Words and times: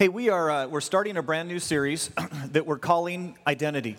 Hey, 0.00 0.08
we 0.08 0.30
are 0.30 0.50
uh, 0.50 0.66
we're 0.66 0.80
starting 0.80 1.18
a 1.18 1.22
brand 1.22 1.46
new 1.46 1.58
series 1.58 2.08
that 2.52 2.64
we're 2.64 2.78
calling 2.78 3.36
Identity. 3.46 3.98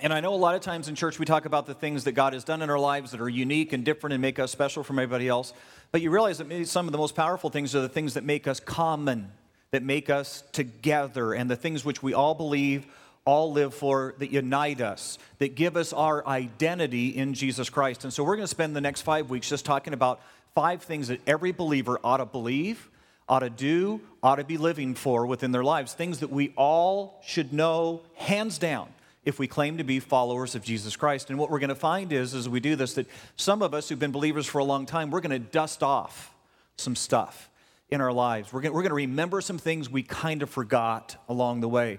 And 0.00 0.12
I 0.12 0.20
know 0.20 0.32
a 0.32 0.36
lot 0.36 0.54
of 0.54 0.60
times 0.60 0.86
in 0.86 0.94
church 0.94 1.18
we 1.18 1.26
talk 1.26 1.46
about 1.46 1.66
the 1.66 1.74
things 1.74 2.04
that 2.04 2.12
God 2.12 2.32
has 2.32 2.44
done 2.44 2.62
in 2.62 2.70
our 2.70 2.78
lives 2.78 3.10
that 3.10 3.20
are 3.20 3.28
unique 3.28 3.72
and 3.72 3.84
different 3.84 4.14
and 4.14 4.22
make 4.22 4.38
us 4.38 4.52
special 4.52 4.84
from 4.84 5.00
everybody 5.00 5.26
else. 5.26 5.52
But 5.90 6.00
you 6.00 6.12
realize 6.12 6.38
that 6.38 6.46
maybe 6.46 6.64
some 6.64 6.86
of 6.86 6.92
the 6.92 6.98
most 6.98 7.16
powerful 7.16 7.50
things 7.50 7.74
are 7.74 7.80
the 7.80 7.88
things 7.88 8.14
that 8.14 8.22
make 8.22 8.46
us 8.46 8.60
common, 8.60 9.32
that 9.72 9.82
make 9.82 10.10
us 10.10 10.44
together, 10.52 11.32
and 11.32 11.50
the 11.50 11.56
things 11.56 11.84
which 11.84 12.04
we 12.04 12.14
all 12.14 12.36
believe, 12.36 12.86
all 13.24 13.50
live 13.50 13.74
for, 13.74 14.14
that 14.18 14.30
unite 14.30 14.80
us, 14.80 15.18
that 15.38 15.56
give 15.56 15.76
us 15.76 15.92
our 15.92 16.24
identity 16.24 17.08
in 17.08 17.34
Jesus 17.34 17.68
Christ. 17.68 18.04
And 18.04 18.12
so 18.12 18.22
we're 18.22 18.36
going 18.36 18.44
to 18.44 18.46
spend 18.46 18.76
the 18.76 18.80
next 18.80 19.02
five 19.02 19.28
weeks 19.28 19.48
just 19.48 19.64
talking 19.64 19.92
about 19.92 20.20
five 20.54 20.84
things 20.84 21.08
that 21.08 21.20
every 21.26 21.50
believer 21.50 21.98
ought 22.04 22.18
to 22.18 22.26
believe 22.26 22.88
ought 23.30 23.38
to 23.38 23.48
do, 23.48 24.00
ought 24.22 24.36
to 24.36 24.44
be 24.44 24.58
living 24.58 24.94
for 24.94 25.24
within 25.24 25.52
their 25.52 25.62
lives. 25.64 25.94
Things 25.94 26.18
that 26.18 26.30
we 26.30 26.52
all 26.56 27.22
should 27.24 27.52
know, 27.52 28.02
hands 28.16 28.58
down, 28.58 28.88
if 29.24 29.38
we 29.38 29.46
claim 29.46 29.78
to 29.78 29.84
be 29.84 30.00
followers 30.00 30.56
of 30.56 30.64
Jesus 30.64 30.96
Christ. 30.96 31.30
And 31.30 31.38
what 31.38 31.48
we're 31.48 31.60
going 31.60 31.68
to 31.68 31.76
find 31.76 32.12
is, 32.12 32.34
as 32.34 32.48
we 32.48 32.58
do 32.58 32.74
this, 32.74 32.94
that 32.94 33.06
some 33.36 33.62
of 33.62 33.72
us 33.72 33.88
who've 33.88 33.98
been 33.98 34.10
believers 34.10 34.46
for 34.46 34.58
a 34.58 34.64
long 34.64 34.84
time, 34.84 35.10
we're 35.10 35.20
going 35.20 35.30
to 35.30 35.38
dust 35.38 35.84
off 35.84 36.34
some 36.76 36.96
stuff 36.96 37.48
in 37.88 38.00
our 38.00 38.12
lives. 38.12 38.52
We're 38.52 38.62
going, 38.62 38.88
to 38.88 38.94
remember 38.94 39.40
some 39.40 39.58
things 39.58 39.88
we 39.88 40.02
kind 40.02 40.42
of 40.42 40.50
forgot 40.50 41.16
along 41.28 41.60
the 41.60 41.68
way. 41.68 41.98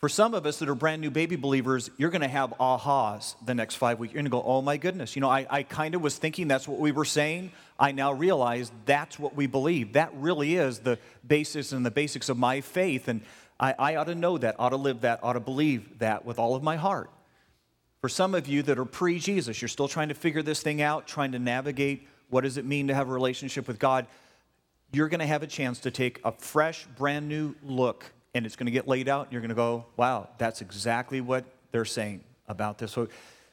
For 0.00 0.08
some 0.08 0.32
of 0.32 0.46
us 0.46 0.58
that 0.60 0.68
are 0.70 0.74
brand 0.74 1.02
new 1.02 1.10
baby 1.10 1.36
believers, 1.36 1.90
you're 1.98 2.08
going 2.08 2.22
to 2.22 2.28
have 2.28 2.54
ahas 2.58 3.34
the 3.44 3.54
next 3.54 3.74
five 3.74 3.98
weeks. 3.98 4.14
You're 4.14 4.22
going 4.22 4.30
to 4.30 4.30
go, 4.30 4.42
oh 4.42 4.62
my 4.62 4.78
goodness. 4.78 5.14
You 5.14 5.20
know, 5.20 5.28
I, 5.28 5.46
I 5.50 5.62
kind 5.62 5.94
of 5.94 6.00
was 6.00 6.16
thinking 6.16 6.48
that's 6.48 6.66
what 6.66 6.80
we 6.80 6.90
were 6.90 7.04
saying. 7.04 7.52
I 7.78 7.92
now 7.92 8.14
realize 8.14 8.72
that's 8.86 9.18
what 9.18 9.36
we 9.36 9.46
believe. 9.46 9.92
That 9.92 10.10
really 10.14 10.56
is 10.56 10.78
the 10.78 10.98
basis 11.26 11.72
and 11.72 11.84
the 11.84 11.90
basics 11.90 12.30
of 12.30 12.38
my 12.38 12.62
faith. 12.62 13.08
And 13.08 13.20
I, 13.58 13.74
I 13.78 13.96
ought 13.96 14.04
to 14.04 14.14
know 14.14 14.38
that, 14.38 14.56
ought 14.58 14.70
to 14.70 14.76
live 14.76 15.02
that, 15.02 15.20
ought 15.22 15.34
to 15.34 15.40
believe 15.40 15.98
that 15.98 16.24
with 16.24 16.38
all 16.38 16.54
of 16.54 16.62
my 16.62 16.76
heart. 16.76 17.10
For 18.00 18.08
some 18.08 18.34
of 18.34 18.48
you 18.48 18.62
that 18.62 18.78
are 18.78 18.86
pre 18.86 19.18
Jesus, 19.18 19.60
you're 19.60 19.68
still 19.68 19.88
trying 19.88 20.08
to 20.08 20.14
figure 20.14 20.42
this 20.42 20.62
thing 20.62 20.80
out, 20.80 21.06
trying 21.06 21.32
to 21.32 21.38
navigate 21.38 22.08
what 22.30 22.44
does 22.44 22.56
it 22.56 22.64
mean 22.64 22.88
to 22.88 22.94
have 22.94 23.10
a 23.10 23.12
relationship 23.12 23.68
with 23.68 23.78
God. 23.78 24.06
You're 24.92 25.08
going 25.08 25.20
to 25.20 25.26
have 25.26 25.42
a 25.42 25.46
chance 25.46 25.80
to 25.80 25.90
take 25.90 26.22
a 26.24 26.32
fresh, 26.32 26.86
brand 26.96 27.28
new 27.28 27.54
look 27.62 28.10
and 28.34 28.46
it's 28.46 28.56
going 28.56 28.66
to 28.66 28.72
get 28.72 28.86
laid 28.86 29.08
out, 29.08 29.26
and 29.26 29.32
you're 29.32 29.40
going 29.40 29.50
to 29.50 29.54
go, 29.54 29.86
wow, 29.96 30.28
that's 30.38 30.60
exactly 30.60 31.20
what 31.20 31.44
they're 31.72 31.84
saying 31.84 32.22
about 32.48 32.78
this. 32.78 32.92
So 32.92 33.08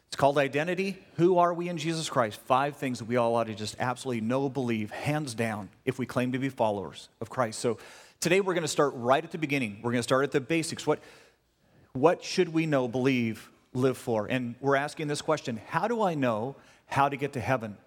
it's 0.07 0.15
called 0.15 0.37
identity. 0.37 0.97
Who 1.15 1.37
are 1.37 1.53
we 1.53 1.69
in 1.69 1.77
Jesus 1.77 2.09
Christ? 2.09 2.39
Five 2.41 2.77
things 2.77 2.99
that 2.99 3.05
we 3.05 3.17
all 3.17 3.35
ought 3.35 3.45
to 3.45 3.55
just 3.55 3.75
absolutely 3.79 4.21
know, 4.21 4.49
believe, 4.49 4.91
hands 4.91 5.33
down, 5.33 5.69
if 5.85 5.99
we 5.99 6.05
claim 6.05 6.31
to 6.31 6.39
be 6.39 6.49
followers 6.49 7.09
of 7.19 7.29
Christ. 7.29 7.59
So 7.59 7.77
today 8.19 8.39
we're 8.39 8.53
going 8.53 8.61
to 8.63 8.67
start 8.67 8.93
right 8.95 9.23
at 9.23 9.31
the 9.31 9.37
beginning. 9.37 9.79
We're 9.81 9.91
going 9.91 9.99
to 9.99 10.03
start 10.03 10.23
at 10.23 10.31
the 10.31 10.41
basics. 10.41 10.87
What, 10.87 10.99
what 11.93 12.23
should 12.23 12.53
we 12.53 12.65
know, 12.65 12.87
believe, 12.87 13.49
live 13.73 13.97
for? 13.97 14.27
And 14.27 14.55
we're 14.61 14.75
asking 14.77 15.07
this 15.07 15.21
question 15.21 15.59
How 15.67 15.87
do 15.87 16.01
I 16.01 16.13
know 16.13 16.55
how 16.85 17.09
to 17.09 17.17
get 17.17 17.33
to 17.33 17.39
heaven? 17.39 17.77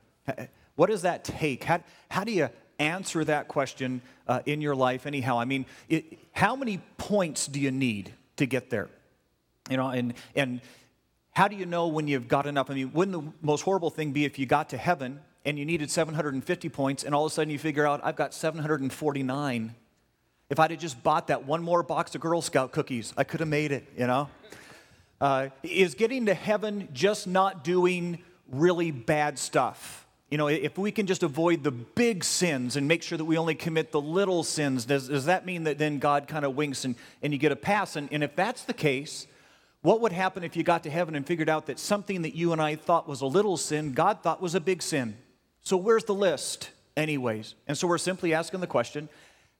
What 0.76 0.88
does 0.88 1.02
that 1.02 1.24
take? 1.24 1.64
How, 1.64 1.82
how 2.08 2.24
do 2.24 2.32
you 2.32 2.48
answer 2.80 3.24
that 3.24 3.46
question 3.46 4.02
uh, 4.26 4.40
in 4.46 4.60
your 4.60 4.74
life 4.74 5.06
anyhow. 5.06 5.38
I 5.38 5.44
mean, 5.44 5.66
it, 5.88 6.18
how 6.32 6.56
many 6.56 6.80
points 6.96 7.46
do 7.46 7.60
you 7.60 7.70
need 7.70 8.12
to 8.36 8.46
get 8.46 8.70
there? 8.70 8.88
You 9.68 9.76
know, 9.76 9.88
and, 9.88 10.14
and 10.34 10.60
how 11.32 11.46
do 11.46 11.54
you 11.54 11.66
know 11.66 11.88
when 11.88 12.08
you've 12.08 12.26
got 12.26 12.46
enough? 12.46 12.70
I 12.70 12.74
mean, 12.74 12.92
wouldn't 12.92 13.16
the 13.16 13.32
most 13.46 13.62
horrible 13.62 13.90
thing 13.90 14.12
be 14.12 14.24
if 14.24 14.38
you 14.38 14.46
got 14.46 14.70
to 14.70 14.76
heaven 14.76 15.20
and 15.44 15.58
you 15.58 15.64
needed 15.64 15.90
750 15.90 16.68
points 16.70 17.04
and 17.04 17.14
all 17.14 17.26
of 17.26 17.32
a 17.32 17.34
sudden 17.34 17.50
you 17.50 17.58
figure 17.58 17.86
out, 17.86 18.00
I've 18.02 18.16
got 18.16 18.34
749? 18.34 19.74
If 20.48 20.58
I'd 20.58 20.70
have 20.72 20.80
just 20.80 21.00
bought 21.02 21.28
that 21.28 21.44
one 21.44 21.62
more 21.62 21.82
box 21.82 22.14
of 22.14 22.20
Girl 22.20 22.42
Scout 22.42 22.72
cookies, 22.72 23.14
I 23.16 23.22
could 23.22 23.40
have 23.40 23.48
made 23.48 23.70
it, 23.70 23.86
you 23.96 24.06
know? 24.06 24.28
Uh, 25.20 25.50
is 25.62 25.94
getting 25.94 26.26
to 26.26 26.34
heaven 26.34 26.88
just 26.92 27.26
not 27.26 27.62
doing 27.62 28.18
really 28.50 28.90
bad 28.90 29.38
stuff? 29.38 30.06
You 30.30 30.38
know, 30.38 30.46
if 30.46 30.78
we 30.78 30.92
can 30.92 31.06
just 31.06 31.24
avoid 31.24 31.64
the 31.64 31.72
big 31.72 32.22
sins 32.22 32.76
and 32.76 32.86
make 32.86 33.02
sure 33.02 33.18
that 33.18 33.24
we 33.24 33.36
only 33.36 33.56
commit 33.56 33.90
the 33.90 34.00
little 34.00 34.44
sins, 34.44 34.84
does, 34.84 35.08
does 35.08 35.24
that 35.24 35.44
mean 35.44 35.64
that 35.64 35.76
then 35.76 35.98
God 35.98 36.28
kind 36.28 36.44
of 36.44 36.54
winks 36.54 36.84
and, 36.84 36.94
and 37.20 37.32
you 37.32 37.38
get 37.38 37.50
a 37.50 37.56
pass? 37.56 37.96
And, 37.96 38.08
and 38.12 38.22
if 38.22 38.36
that's 38.36 38.62
the 38.62 38.72
case, 38.72 39.26
what 39.82 40.00
would 40.02 40.12
happen 40.12 40.44
if 40.44 40.56
you 40.56 40.62
got 40.62 40.84
to 40.84 40.90
heaven 40.90 41.16
and 41.16 41.26
figured 41.26 41.48
out 41.48 41.66
that 41.66 41.80
something 41.80 42.22
that 42.22 42.36
you 42.36 42.52
and 42.52 42.62
I 42.62 42.76
thought 42.76 43.08
was 43.08 43.22
a 43.22 43.26
little 43.26 43.56
sin, 43.56 43.92
God 43.92 44.22
thought 44.22 44.40
was 44.40 44.54
a 44.54 44.60
big 44.60 44.82
sin? 44.82 45.16
So 45.62 45.76
where's 45.76 46.04
the 46.04 46.14
list, 46.14 46.70
anyways? 46.96 47.56
And 47.66 47.76
so 47.76 47.88
we're 47.88 47.98
simply 47.98 48.32
asking 48.32 48.60
the 48.60 48.66
question 48.68 49.08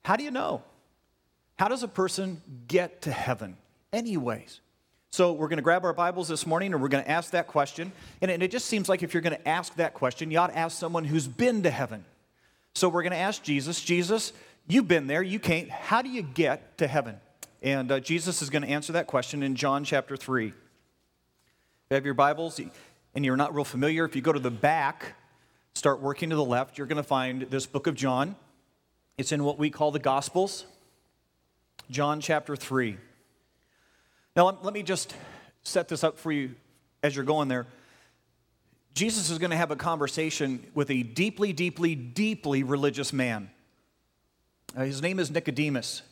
how 0.04 0.16
do 0.16 0.24
you 0.24 0.30
know? 0.30 0.62
How 1.58 1.68
does 1.68 1.82
a 1.82 1.88
person 1.88 2.40
get 2.68 3.02
to 3.02 3.12
heaven, 3.12 3.56
anyways? 3.92 4.60
So 5.12 5.32
we're 5.32 5.48
going 5.48 5.56
to 5.56 5.62
grab 5.62 5.84
our 5.84 5.92
Bibles 5.92 6.28
this 6.28 6.46
morning 6.46 6.72
and 6.72 6.80
we're 6.80 6.88
going 6.88 7.02
to 7.02 7.10
ask 7.10 7.32
that 7.32 7.48
question. 7.48 7.90
And 8.22 8.30
it 8.30 8.52
just 8.52 8.66
seems 8.66 8.88
like 8.88 9.02
if 9.02 9.12
you're 9.12 9.20
going 9.20 9.36
to 9.36 9.48
ask 9.48 9.74
that 9.74 9.92
question, 9.92 10.30
you 10.30 10.38
ought 10.38 10.48
to 10.48 10.58
ask 10.58 10.78
someone 10.78 11.04
who's 11.04 11.26
been 11.26 11.64
to 11.64 11.70
heaven. 11.70 12.04
So 12.76 12.88
we're 12.88 13.02
going 13.02 13.10
to 13.12 13.18
ask 13.18 13.42
Jesus, 13.42 13.80
Jesus, 13.80 14.32
you've 14.68 14.86
been 14.86 15.08
there, 15.08 15.20
you 15.20 15.40
can't. 15.40 15.68
How 15.68 16.00
do 16.00 16.08
you 16.08 16.22
get 16.22 16.78
to 16.78 16.86
heaven? 16.86 17.16
And 17.60 17.90
uh, 17.90 17.98
Jesus 17.98 18.40
is 18.40 18.50
going 18.50 18.62
to 18.62 18.68
answer 18.68 18.92
that 18.92 19.08
question 19.08 19.42
in 19.42 19.56
John 19.56 19.82
chapter 19.82 20.16
3. 20.16 20.46
If 20.46 20.54
you 21.90 21.94
have 21.96 22.04
your 22.04 22.14
Bibles 22.14 22.60
and 23.12 23.24
you're 23.24 23.36
not 23.36 23.52
real 23.52 23.64
familiar, 23.64 24.04
if 24.04 24.14
you 24.14 24.22
go 24.22 24.32
to 24.32 24.38
the 24.38 24.48
back, 24.48 25.16
start 25.74 26.00
working 26.00 26.30
to 26.30 26.36
the 26.36 26.44
left, 26.44 26.78
you're 26.78 26.86
going 26.86 26.98
to 26.98 27.02
find 27.02 27.42
this 27.50 27.66
book 27.66 27.88
of 27.88 27.96
John. 27.96 28.36
It's 29.18 29.32
in 29.32 29.42
what 29.42 29.58
we 29.58 29.70
call 29.70 29.90
the 29.90 29.98
Gospels. 29.98 30.66
John 31.90 32.20
chapter 32.20 32.54
3. 32.54 32.96
Now, 34.36 34.58
let, 34.62 34.72
me 34.72 34.82
just 34.82 35.14
set 35.62 35.88
this 35.88 36.04
up 36.04 36.18
for 36.18 36.30
you 36.30 36.54
as 37.02 37.16
you're 37.16 37.24
going 37.24 37.48
there. 37.48 37.66
Jesus 38.94 39.30
is 39.30 39.38
going 39.38 39.50
to 39.50 39.56
have 39.56 39.70
a 39.70 39.76
conversation 39.76 40.64
with 40.74 40.90
a 40.90 41.02
deeply, 41.02 41.52
deeply, 41.52 41.94
deeply 41.94 42.62
religious 42.62 43.12
man. 43.12 43.50
Uh, 44.76 44.84
his 44.84 45.02
name 45.02 45.18
is 45.18 45.30
Nicodemus. 45.30 46.02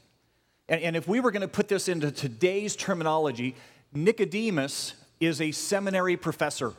And, 0.69 0.83
and 0.83 0.97
if 0.97 1.07
we 1.07 1.21
were 1.21 1.31
going 1.31 1.43
to 1.43 1.49
put 1.49 1.69
this 1.69 1.89
into 1.89 2.11
today's 2.11 2.75
terminology, 2.75 3.55
Nicodemus 3.93 4.95
is 5.21 5.41
a 5.41 5.53
seminary 5.53 6.17
professor. 6.17 6.75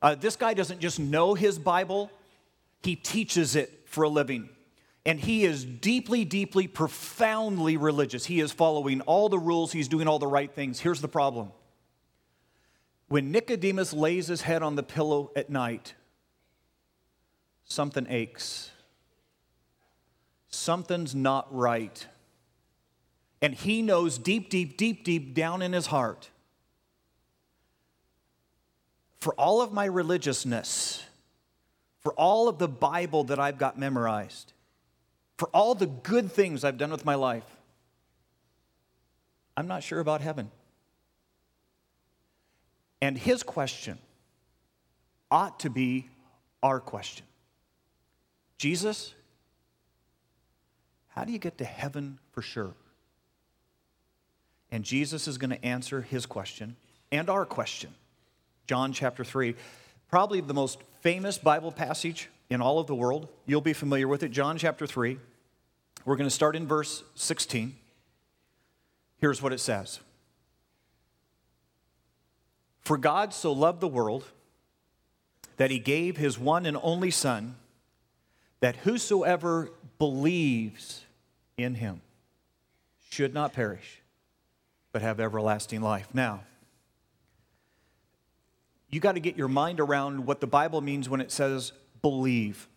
Uh, 0.00 0.16
this 0.16 0.34
guy 0.34 0.54
doesn't 0.54 0.80
just 0.80 0.98
know 0.98 1.34
his 1.34 1.58
Bible, 1.58 2.10
he 2.82 2.96
teaches 2.96 3.54
it 3.54 3.82
for 3.86 4.04
a 4.04 4.08
living. 4.08 4.48
And 5.04 5.18
he 5.18 5.44
is 5.44 5.64
deeply, 5.64 6.24
deeply, 6.24 6.68
profoundly 6.68 7.76
religious. 7.76 8.26
He 8.26 8.40
is 8.40 8.52
following 8.52 9.00
all 9.02 9.28
the 9.28 9.38
rules, 9.38 9.72
he's 9.72 9.88
doing 9.88 10.06
all 10.06 10.18
the 10.18 10.26
right 10.26 10.52
things. 10.52 10.80
Here's 10.80 11.00
the 11.00 11.08
problem 11.08 11.52
when 13.08 13.30
Nicodemus 13.30 13.92
lays 13.92 14.28
his 14.28 14.40
head 14.40 14.62
on 14.62 14.74
the 14.74 14.82
pillow 14.82 15.32
at 15.36 15.50
night, 15.50 15.94
something 17.64 18.06
aches. 18.08 18.70
Something's 20.48 21.14
not 21.14 21.52
right. 21.54 22.06
And 23.40 23.54
he 23.54 23.82
knows 23.82 24.18
deep, 24.18 24.48
deep, 24.48 24.76
deep, 24.76 25.02
deep 25.02 25.34
down 25.34 25.62
in 25.62 25.72
his 25.72 25.86
heart 25.86 26.30
for 29.18 29.34
all 29.34 29.62
of 29.62 29.72
my 29.72 29.84
religiousness, 29.84 31.02
for 32.00 32.12
all 32.14 32.48
of 32.48 32.58
the 32.58 32.68
Bible 32.68 33.24
that 33.24 33.38
I've 33.38 33.58
got 33.58 33.78
memorized, 33.78 34.52
for 35.42 35.48
all 35.48 35.74
the 35.74 35.88
good 35.88 36.30
things 36.30 36.62
I've 36.62 36.78
done 36.78 36.92
with 36.92 37.04
my 37.04 37.16
life, 37.16 37.42
I'm 39.56 39.66
not 39.66 39.82
sure 39.82 39.98
about 39.98 40.20
heaven. 40.20 40.52
And 43.00 43.18
his 43.18 43.42
question 43.42 43.98
ought 45.32 45.58
to 45.58 45.68
be 45.68 46.08
our 46.62 46.78
question 46.78 47.26
Jesus, 48.56 49.14
how 51.08 51.24
do 51.24 51.32
you 51.32 51.40
get 51.40 51.58
to 51.58 51.64
heaven 51.64 52.20
for 52.30 52.40
sure? 52.40 52.74
And 54.70 54.84
Jesus 54.84 55.26
is 55.26 55.38
going 55.38 55.50
to 55.50 55.64
answer 55.64 56.02
his 56.02 56.24
question 56.24 56.76
and 57.10 57.28
our 57.28 57.44
question. 57.44 57.92
John 58.68 58.92
chapter 58.92 59.24
3, 59.24 59.56
probably 60.08 60.40
the 60.40 60.54
most 60.54 60.78
famous 61.00 61.36
Bible 61.36 61.72
passage 61.72 62.28
in 62.48 62.60
all 62.60 62.78
of 62.78 62.86
the 62.86 62.94
world. 62.94 63.26
You'll 63.44 63.60
be 63.60 63.72
familiar 63.72 64.06
with 64.06 64.22
it. 64.22 64.28
John 64.28 64.56
chapter 64.56 64.86
3. 64.86 65.18
We're 66.04 66.16
going 66.16 66.28
to 66.28 66.34
start 66.34 66.56
in 66.56 66.66
verse 66.66 67.04
16. 67.14 67.76
Here's 69.18 69.40
what 69.40 69.52
it 69.52 69.60
says 69.60 70.00
For 72.80 72.96
God 72.96 73.32
so 73.32 73.52
loved 73.52 73.80
the 73.80 73.88
world 73.88 74.24
that 75.56 75.70
he 75.70 75.78
gave 75.78 76.16
his 76.16 76.38
one 76.38 76.66
and 76.66 76.76
only 76.82 77.10
Son, 77.10 77.56
that 78.60 78.76
whosoever 78.76 79.70
believes 79.98 81.04
in 81.56 81.76
him 81.76 82.00
should 83.10 83.32
not 83.32 83.52
perish, 83.52 84.00
but 84.90 85.02
have 85.02 85.20
everlasting 85.20 85.82
life. 85.82 86.08
Now, 86.12 86.42
you 88.90 89.00
got 89.00 89.12
to 89.12 89.20
get 89.20 89.36
your 89.36 89.48
mind 89.48 89.78
around 89.78 90.26
what 90.26 90.40
the 90.40 90.46
Bible 90.46 90.80
means 90.80 91.08
when 91.08 91.20
it 91.20 91.30
says 91.30 91.72
believe. 92.02 92.68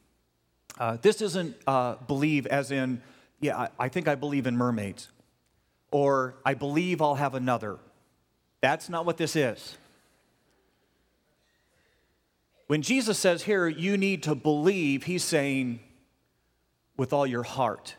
Uh, 0.77 0.97
this 1.01 1.21
isn't 1.21 1.55
uh, 1.65 1.95
believe 2.07 2.45
as 2.47 2.69
in 2.69 3.01
Yeah, 3.39 3.57
I, 3.57 3.69
I 3.79 3.89
think 3.89 4.07
I 4.07 4.15
believe 4.15 4.47
in 4.47 4.57
mermaids. 4.57 5.09
Or 5.91 6.35
I 6.45 6.53
believe 6.53 7.01
I'll 7.01 7.15
have 7.15 7.35
another. 7.35 7.77
That's 8.61 8.89
not 8.89 9.05
what 9.05 9.17
this 9.17 9.35
is. 9.35 9.77
When 12.67 12.81
Jesus 12.81 13.19
says 13.19 13.43
here, 13.43 13.67
you 13.67 13.95
need 13.97 14.23
to 14.23 14.33
believe, 14.33 15.03
he's 15.03 15.23
saying, 15.23 15.79
with 16.97 17.13
all 17.13 17.27
your 17.27 17.43
heart. 17.43 17.95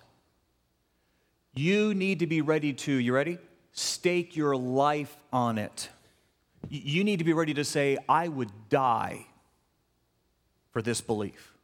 You 1.54 1.94
need 1.94 2.18
to 2.18 2.26
be 2.26 2.40
ready 2.40 2.72
to, 2.72 2.92
you 2.92 3.14
ready? 3.14 3.38
Stake 3.72 4.36
your 4.36 4.56
life 4.56 5.16
on 5.32 5.58
it. 5.58 5.88
You 6.68 7.04
need 7.04 7.18
to 7.18 7.24
be 7.24 7.32
ready 7.32 7.54
to 7.54 7.64
say, 7.64 7.96
I 8.08 8.28
would 8.28 8.50
die 8.68 9.26
for 10.72 10.82
this 10.82 11.00
belief. 11.00 11.54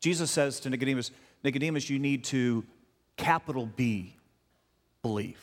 Jesus 0.00 0.30
says 0.30 0.60
to 0.60 0.70
Nicodemus, 0.70 1.10
Nicodemus, 1.42 1.90
you 1.90 1.98
need 1.98 2.24
to 2.24 2.64
capital 3.18 3.66
B 3.66 4.14
believe. 5.02 5.38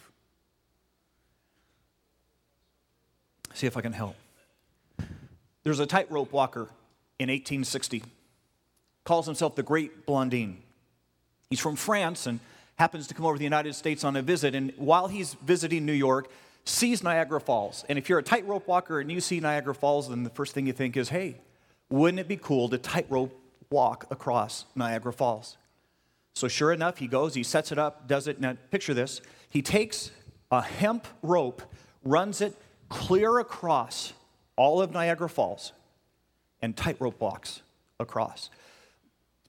See 3.54 3.68
if 3.68 3.78
I 3.78 3.82
can 3.82 3.94
help. 3.94 4.16
There's 5.64 5.80
a 5.80 5.86
tightrope 5.86 6.32
walker 6.32 6.70
in 7.20 7.30
1860, 7.30 8.04
calls 9.04 9.26
himself 9.26 9.56
the 9.56 9.64
Great 9.64 10.06
Blondin. 10.06 10.58
He's 11.50 11.60
from 11.60 11.76
France 11.76 12.26
and 12.26 12.40
happens 12.76 13.08
to 13.08 13.14
come 13.14 13.26
over 13.26 13.36
to 13.36 13.40
the 13.40 13.46
United 13.46 13.74
States 13.76 14.04
on 14.04 14.16
a 14.16 14.22
visit. 14.22 14.56
And 14.56 14.74
while 14.78 15.08
he's 15.08 15.36
visiting 15.36 15.86
New 15.86 15.94
York, 15.94 16.30
sees 16.66 17.04
Niagara 17.04 17.40
Falls. 17.40 17.86
And 17.88 17.98
if 17.98 18.10
you're 18.10 18.20
a 18.20 18.24
tightrope 18.24 18.68
walker 18.68 19.00
and 19.00 19.12
you 19.12 19.22
see 19.22 19.40
Niagara 19.40 19.76
Falls, 19.76 20.10
then 20.10 20.24
the 20.24 20.30
first 20.30 20.54
thing 20.54 20.68
you 20.68 20.74
think 20.74 20.98
is, 20.98 21.10
hey, 21.10 21.38
wouldn't 21.90 22.20
it 22.20 22.28
be 22.28 22.38
cool 22.38 22.68
to 22.70 22.78
tightrope 22.78 23.40
walk 23.70 24.08
across 24.10 24.66
Niagara 24.76 25.14
Falls? 25.14 25.58
So 26.36 26.50
sure 26.50 26.74
enough, 26.74 26.98
he 26.98 27.08
goes, 27.08 27.34
he 27.34 27.44
sets 27.44 27.72
it 27.72 27.80
up, 27.80 28.08
does 28.08 28.28
it. 28.28 28.42
Now 28.42 28.58
picture 28.70 28.94
this. 28.94 29.22
He 29.50 29.62
takes 29.62 30.12
a 30.52 30.62
hemp 30.62 31.08
rope, 31.22 31.62
runs 32.04 32.42
it 32.42 32.56
clear 32.90 33.40
across 33.40 34.14
all 34.58 34.82
of 34.82 34.92
Niagara 34.92 35.30
Falls, 35.30 35.72
and 36.62 36.76
tightrope 36.76 37.20
walks 37.22 37.62
across. 38.00 38.50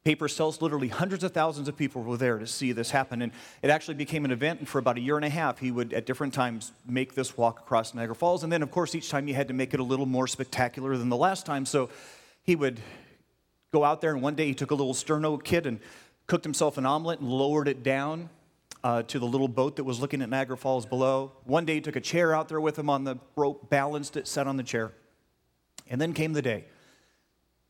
Paper 0.04 0.28
sells 0.28 0.62
literally 0.62 0.86
hundreds 0.86 1.24
of 1.24 1.32
thousands 1.32 1.66
of 1.66 1.76
people 1.76 2.04
were 2.04 2.16
there 2.16 2.38
to 2.38 2.46
see 2.46 2.70
this 2.70 2.92
happen. 2.92 3.22
And 3.22 3.32
it 3.60 3.70
actually 3.70 3.94
became 3.94 4.24
an 4.24 4.30
event. 4.30 4.60
And 4.60 4.68
for 4.68 4.78
about 4.78 4.96
a 4.96 5.00
year 5.00 5.16
and 5.16 5.24
a 5.24 5.28
half, 5.28 5.58
he 5.58 5.72
would, 5.72 5.92
at 5.92 6.06
different 6.06 6.32
times, 6.32 6.70
make 6.86 7.16
this 7.16 7.36
walk 7.36 7.58
across 7.58 7.92
Niagara 7.92 8.14
Falls. 8.14 8.44
And 8.44 8.52
then, 8.52 8.62
of 8.62 8.70
course, 8.70 8.94
each 8.94 9.10
time 9.10 9.26
he 9.26 9.32
had 9.32 9.48
to 9.48 9.54
make 9.54 9.74
it 9.74 9.80
a 9.80 9.82
little 9.82 10.06
more 10.06 10.28
spectacular 10.28 10.96
than 10.96 11.08
the 11.08 11.16
last 11.16 11.44
time. 11.44 11.66
So 11.66 11.90
he 12.44 12.54
would 12.54 12.78
go 13.72 13.82
out 13.82 14.00
there. 14.00 14.12
And 14.12 14.22
one 14.22 14.36
day 14.36 14.46
he 14.46 14.54
took 14.54 14.70
a 14.70 14.76
little 14.76 14.94
sterno 14.94 15.42
kit 15.42 15.66
and 15.66 15.80
cooked 16.26 16.44
himself 16.44 16.78
an 16.78 16.86
omelet 16.86 17.20
and 17.20 17.28
lowered 17.28 17.68
it 17.68 17.82
down 17.82 18.28
uh, 18.82 19.02
to 19.02 19.18
the 19.18 19.26
little 19.26 19.48
boat 19.48 19.76
that 19.76 19.84
was 19.84 20.00
looking 20.00 20.22
at 20.22 20.28
Niagara 20.28 20.56
Falls 20.56 20.86
below. 20.86 21.32
One 21.44 21.64
day 21.64 21.74
he 21.74 21.80
took 21.80 21.96
a 21.96 22.00
chair 22.00 22.34
out 22.34 22.48
there 22.48 22.60
with 22.60 22.78
him 22.78 22.90
on 22.90 23.04
the 23.04 23.16
rope, 23.34 23.68
balanced 23.70 24.16
it, 24.16 24.28
sat 24.28 24.46
on 24.46 24.56
the 24.56 24.62
chair. 24.62 24.92
And 25.88 26.00
then 26.00 26.12
came 26.12 26.32
the 26.32 26.42
day. 26.42 26.64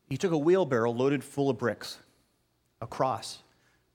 He 0.09 0.17
took 0.17 0.31
a 0.31 0.37
wheelbarrow 0.37 0.91
loaded 0.91 1.23
full 1.23 1.49
of 1.49 1.57
bricks 1.57 1.97
across 2.81 3.39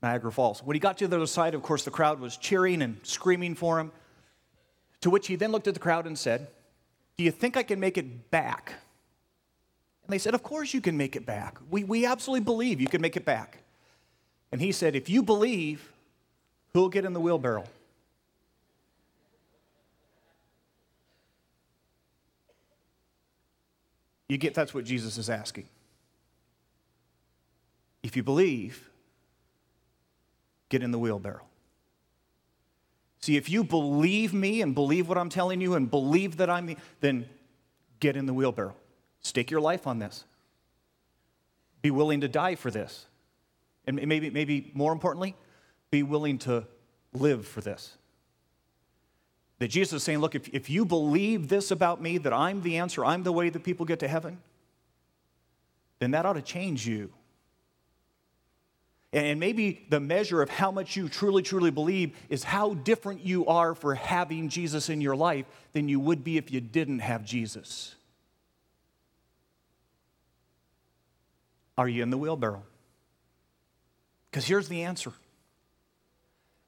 Niagara 0.03 0.31
Falls. 0.33 0.63
When 0.63 0.75
he 0.75 0.81
got 0.81 0.99
to 0.99 1.09
the 1.09 1.17
other 1.17 1.27
side, 1.27 1.55
of 1.55 1.63
course, 1.63 1.85
the 1.85 1.91
crowd 1.91 2.21
was 2.21 2.37
cheering 2.37 2.83
and 2.83 2.99
screaming 3.03 3.55
for 3.55 3.79
him. 3.79 3.93
To 5.01 5.11
which 5.11 5.27
he 5.27 5.37
then 5.37 5.51
looked 5.51 5.67
at 5.67 5.75
the 5.75 5.81
crowd 5.81 6.07
and 6.07 6.17
said, 6.17 6.49
Do 7.17 7.25
you 7.25 7.31
think 7.31 7.57
I 7.57 7.63
can 7.63 7.81
make 7.81 7.99
it 7.99 8.31
back? 8.31 8.75
And 10.05 10.13
they 10.13 10.19
said, 10.19 10.35
Of 10.35 10.43
course 10.43 10.75
you 10.75 10.81
can 10.81 10.97
make 10.97 11.17
it 11.17 11.27
back. 11.27 11.59
We, 11.71 11.85
we 11.85 12.07
absolutely 12.07 12.45
believe 12.45 12.81
you 12.81 12.89
can 12.89 13.01
make 13.01 13.17
it 13.17 13.25
back. 13.25 13.62
And 14.53 14.61
he 14.61 14.71
said, 14.71 14.95
If 14.95 15.09
you 15.09 15.23
believe, 15.23 15.93
who'll 16.75 16.91
get 16.91 17.05
in 17.05 17.15
the 17.15 17.21
wheelbarrow? 17.21 17.65
You 24.29 24.39
get 24.39 24.55
that's 24.55 24.73
what 24.73 24.85
Jesus 24.85 25.19
is 25.19 25.29
asking. 25.29 25.67
If 28.03 28.17
you 28.17 28.23
believe, 28.23 28.89
get 30.69 30.83
in 30.83 30.91
the 30.91 30.99
wheelbarrow. 30.99 31.43
See, 33.21 33.37
if 33.37 33.49
you 33.49 33.63
believe 33.63 34.35
me 34.35 34.63
and 34.63 34.75
believe 34.75 35.09
what 35.09 35.17
I'm 35.17 35.29
telling 35.29 35.61
you 35.61 35.75
and 35.75 35.91
believe 35.91 36.39
that 36.39 36.51
I'm, 36.51 36.77
then 37.01 37.29
get 38.01 38.17
in 38.17 38.27
the 38.27 38.35
wheelbarrow. 38.35 38.75
Stake 39.21 39.51
your 39.51 39.61
life 39.61 39.87
on 39.87 39.99
this. 39.99 40.25
Be 41.83 41.91
willing 41.91 42.23
to 42.23 42.29
die 42.29 42.55
for 42.55 42.71
this. 42.71 43.07
And 43.87 43.97
maybe, 44.07 44.31
maybe 44.31 44.71
more 44.75 44.93
importantly, 44.93 45.35
be 45.91 46.03
willing 46.03 46.39
to 46.39 46.67
live 47.13 47.47
for 47.47 47.61
this. 47.61 47.97
That 49.59 49.69
Jesus 49.69 49.95
is 49.95 50.03
saying, 50.03 50.19
look, 50.19 50.35
if, 50.35 50.49
if 50.49 50.69
you 50.71 50.85
believe 50.85 51.49
this 51.49 51.71
about 51.71 52.01
me, 52.01 52.19
that 52.19 52.33
I'm 52.33 52.63
the 52.63 52.79
answer, 52.79 53.05
I'm 53.05 53.23
the 53.23 53.33
way 53.33 53.49
that 53.49 53.63
people 53.63 53.87
get 53.87 54.01
to 54.01 54.09
heaven, 54.09 54.39
then 55.99 56.13
that 56.13 56.27
ought 56.27 56.33
to 56.33 56.43
change 56.43 56.87
you. 56.87 57.13
And 59.13 59.39
maybe 59.39 59.85
the 59.91 60.01
measure 60.01 60.41
of 60.41 60.49
how 60.49 60.71
much 60.71 60.97
you 60.97 61.09
truly, 61.09 61.43
truly 61.43 61.71
believe 61.71 62.17
is 62.31 62.45
how 62.45 62.75
different 62.75 63.21
you 63.21 63.47
are 63.47 63.75
for 63.75 63.95
having 63.95 64.49
Jesus 64.49 64.89
in 64.89 65.01
your 65.03 65.15
life 65.15 65.45
than 65.75 65.89
you 65.89 66.01
would 66.01 66.25
be 66.25 66.39
if 66.39 66.51
you 66.51 66.61
didn't 66.61 67.01
have 67.01 67.25
Jesus. 67.25 67.95
Are 71.77 71.89
you 71.89 72.03
in 72.03 72.11
the 72.11 72.19
wheelbarrow? 72.19 72.63
Because 74.33 74.47
here's 74.47 74.69
the 74.69 74.83
answer 74.83 75.13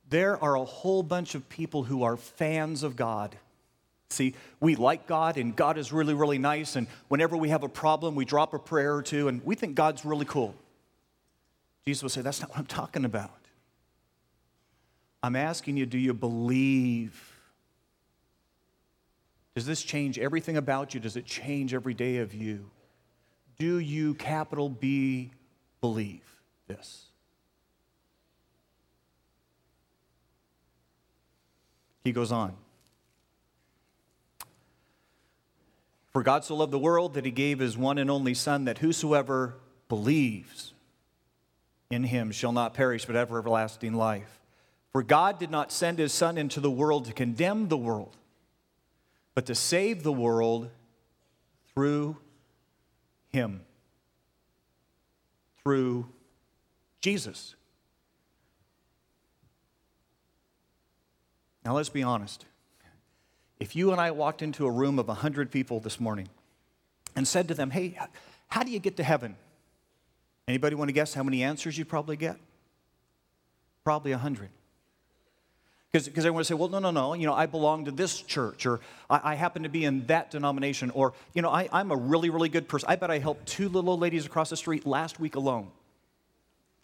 there 0.09 0.43
are 0.45 0.55
a 0.55 0.65
whole 0.65 1.03
bunch 1.03 1.35
of 1.35 1.49
people 1.49 1.83
who 1.83 2.05
are 2.05 2.17
fans 2.17 2.83
of 2.83 2.95
God. 2.95 3.37
See, 4.11 4.35
we 4.61 4.77
like 4.77 5.09
God, 5.09 5.39
and 5.39 5.57
God 5.57 5.79
is 5.79 5.93
really, 5.93 6.15
really 6.15 6.39
nice. 6.39 6.77
And 6.77 6.87
whenever 7.09 7.37
we 7.37 7.49
have 7.49 7.65
a 7.65 7.69
problem, 7.69 8.15
we 8.15 8.27
drop 8.27 8.55
a 8.55 8.59
prayer 8.59 8.95
or 8.95 9.03
two, 9.03 9.29
and 9.29 9.45
we 9.45 9.57
think 9.57 9.75
God's 9.75 10.05
really 10.05 10.27
cool. 10.27 10.55
Jesus 11.87 12.03
will 12.03 12.11
say, 12.11 12.21
That's 12.21 12.41
not 12.41 12.51
what 12.51 12.59
I'm 12.59 12.67
talking 12.67 13.05
about. 13.05 13.33
I'm 15.23 15.37
asking 15.37 15.79
you, 15.79 15.87
do 15.87 15.97
you 15.97 16.13
believe? 16.13 17.33
Does 19.55 19.65
this 19.65 19.83
change 19.83 20.19
everything 20.19 20.59
about 20.59 20.93
you? 20.93 21.01
Does 21.01 21.17
it 21.17 21.25
change 21.25 21.73
every 21.73 21.95
day 21.95 22.19
of 22.19 22.35
you? 22.35 22.71
Do 23.59 23.79
you, 23.79 24.15
capital 24.15 24.69
B, 24.69 25.31
believe 25.81 26.21
this? 26.69 27.07
He 32.05 32.13
goes 32.13 32.31
on. 32.31 32.55
For 36.13 36.23
God 36.23 36.45
so 36.45 36.55
loved 36.55 36.73
the 36.73 36.79
world 36.79 37.15
that 37.15 37.25
he 37.25 37.33
gave 37.33 37.59
his 37.59 37.77
one 37.77 37.99
and 37.99 38.09
only 38.11 38.35
Son, 38.35 38.67
that 38.67 38.79
whosoever 38.79 39.57
believes 39.89 40.73
in 41.91 42.05
him 42.05 42.31
shall 42.31 42.53
not 42.53 42.73
perish, 42.73 43.05
but 43.05 43.17
have 43.17 43.31
everlasting 43.31 43.95
life. 43.95 44.41
For 44.93 45.03
God 45.03 45.41
did 45.41 45.51
not 45.51 45.73
send 45.73 45.99
his 45.99 46.13
Son 46.13 46.39
into 46.39 46.61
the 46.61 46.71
world 46.71 47.07
to 47.07 47.13
condemn 47.13 47.69
the 47.69 47.77
world, 47.77 48.17
but 49.35 49.47
to 49.47 49.55
save 49.57 50.05
the 50.05 50.13
world 50.13 50.71
through 51.75 52.17
him, 53.33 53.63
through 55.65 56.07
Jesus. 57.01 57.57
Now, 61.65 61.75
let's 61.75 61.89
be 61.89 62.03
honest. 62.03 62.45
If 63.59 63.75
you 63.75 63.93
and 63.93 64.01
I 64.01 64.11
walked 64.11 64.43
into 64.43 64.67
a 64.67 64.71
room 64.71 64.99
of 64.99 65.09
100 65.09 65.51
people 65.51 65.81
this 65.81 65.99
morning 65.99 66.29
and 67.17 67.27
said 67.27 67.49
to 67.49 67.55
them, 67.55 67.71
Hey, 67.71 67.99
how 68.49 68.63
do 68.63 68.71
you 68.71 68.79
get 68.79 68.97
to 68.99 69.03
heaven? 69.03 69.37
Anybody 70.47 70.75
want 70.75 70.89
to 70.89 70.93
guess 70.93 71.15
how 71.15 71.23
many 71.23 71.43
answers 71.43 71.79
you'd 71.79 71.89
probably 71.89 72.17
get? 72.17 72.37
Probably 73.83 74.11
100. 74.11 74.51
Because 75.91 76.09
everyone 76.09 76.39
would 76.39 76.47
say, 76.47 76.55
well, 76.55 76.69
no, 76.69 76.81
no, 76.81 76.91
no, 76.91 77.15
you 77.15 77.25
know, 77.25 77.35
I 77.35 77.47
belong 77.47 77.85
to 77.85 77.93
this 77.93 78.21
church, 78.21 78.67
or 78.67 78.81
I, 79.09 79.33
I 79.33 79.35
happen 79.37 79.63
to 79.63 79.69
be 79.69 79.85
in 79.85 80.05
that 80.07 80.33
denomination, 80.33 80.91
or, 80.91 81.13
you 81.35 81.41
know, 81.41 81.51
I, 81.51 81.69
I'm 81.73 81.93
a 81.93 81.97
really, 81.97 82.31
really 82.31 82.49
good 82.49 82.67
person. 82.67 82.89
I 82.91 82.97
bet 82.97 83.13
I 83.13 83.19
helped 83.19 83.47
two 83.47 83.69
little 83.69 83.91
old 83.91 84.01
ladies 84.01 84.27
across 84.27 84.51
the 84.51 84.57
street 84.57 84.87
last 84.87 85.21
week 85.21 85.37
alone. 85.37 85.69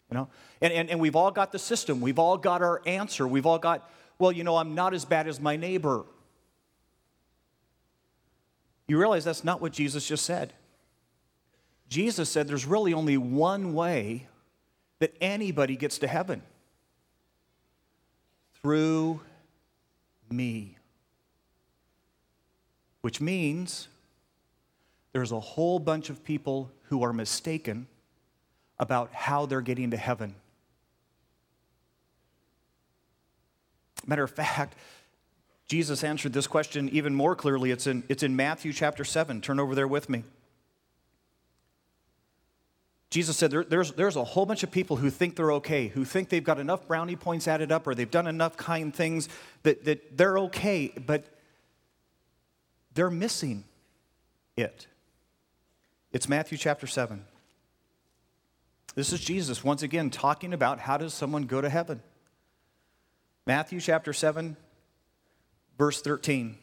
You 0.09 0.15
know? 0.17 0.29
And, 0.61 0.71
and, 0.71 0.89
and 0.89 0.99
we've 1.01 1.17
all 1.17 1.29
got 1.29 1.51
the 1.51 1.59
system. 1.59 1.99
We've 1.99 2.19
all 2.19 2.37
got 2.37 2.61
our 2.61 2.81
answer. 2.85 3.27
We've 3.27 3.45
all 3.45 3.59
got, 3.59 3.89
well, 4.21 4.31
you 4.31 4.43
know, 4.43 4.55
I'm 4.55 4.75
not 4.75 4.93
as 4.93 5.03
bad 5.03 5.27
as 5.27 5.39
my 5.39 5.57
neighbor. 5.57 6.03
You 8.87 8.99
realize 8.99 9.25
that's 9.25 9.43
not 9.43 9.61
what 9.61 9.73
Jesus 9.73 10.07
just 10.07 10.23
said. 10.25 10.53
Jesus 11.89 12.29
said 12.29 12.47
there's 12.47 12.67
really 12.67 12.93
only 12.93 13.17
one 13.17 13.73
way 13.73 14.27
that 14.99 15.15
anybody 15.19 15.75
gets 15.75 15.97
to 15.97 16.07
heaven 16.07 16.43
through 18.61 19.19
me. 20.29 20.77
Which 23.01 23.19
means 23.19 23.87
there's 25.13 25.31
a 25.31 25.39
whole 25.39 25.79
bunch 25.79 26.11
of 26.11 26.23
people 26.23 26.71
who 26.89 27.01
are 27.01 27.11
mistaken 27.11 27.87
about 28.77 29.11
how 29.13 29.47
they're 29.47 29.61
getting 29.61 29.89
to 29.89 29.97
heaven. 29.97 30.35
Matter 34.05 34.23
of 34.23 34.31
fact, 34.31 34.75
Jesus 35.67 36.03
answered 36.03 36.33
this 36.33 36.47
question 36.47 36.89
even 36.89 37.15
more 37.15 37.35
clearly. 37.35 37.71
It's 37.71 37.87
in, 37.87 38.03
it's 38.09 38.23
in 38.23 38.35
Matthew 38.35 38.73
chapter 38.73 39.03
7. 39.03 39.41
Turn 39.41 39.59
over 39.59 39.73
there 39.73 39.87
with 39.87 40.09
me. 40.09 40.23
Jesus 43.09 43.35
said 43.37 43.51
there, 43.51 43.63
there's, 43.65 43.91
there's 43.91 44.15
a 44.15 44.23
whole 44.23 44.45
bunch 44.45 44.63
of 44.63 44.71
people 44.71 44.95
who 44.95 45.09
think 45.09 45.35
they're 45.35 45.51
okay, 45.53 45.89
who 45.89 46.05
think 46.05 46.29
they've 46.29 46.43
got 46.43 46.59
enough 46.59 46.87
brownie 46.87 47.17
points 47.17 47.47
added 47.47 47.71
up 47.71 47.85
or 47.85 47.93
they've 47.93 48.09
done 48.09 48.25
enough 48.25 48.55
kind 48.55 48.93
things 48.93 49.27
that, 49.63 49.83
that 49.83 50.17
they're 50.17 50.39
okay, 50.39 50.93
but 51.05 51.25
they're 52.93 53.09
missing 53.09 53.65
it. 54.55 54.87
It's 56.13 56.27
Matthew 56.29 56.57
chapter 56.57 56.87
7. 56.87 57.25
This 58.95 59.13
is 59.13 59.19
Jesus 59.19 59.63
once 59.63 59.83
again 59.83 60.09
talking 60.09 60.53
about 60.53 60.79
how 60.79 60.97
does 60.97 61.13
someone 61.13 61.43
go 61.43 61.61
to 61.61 61.69
heaven. 61.69 62.01
Matthew 63.45 63.79
chapter 63.79 64.13
7, 64.13 64.55
Verse 65.81 65.99
13 65.99 66.59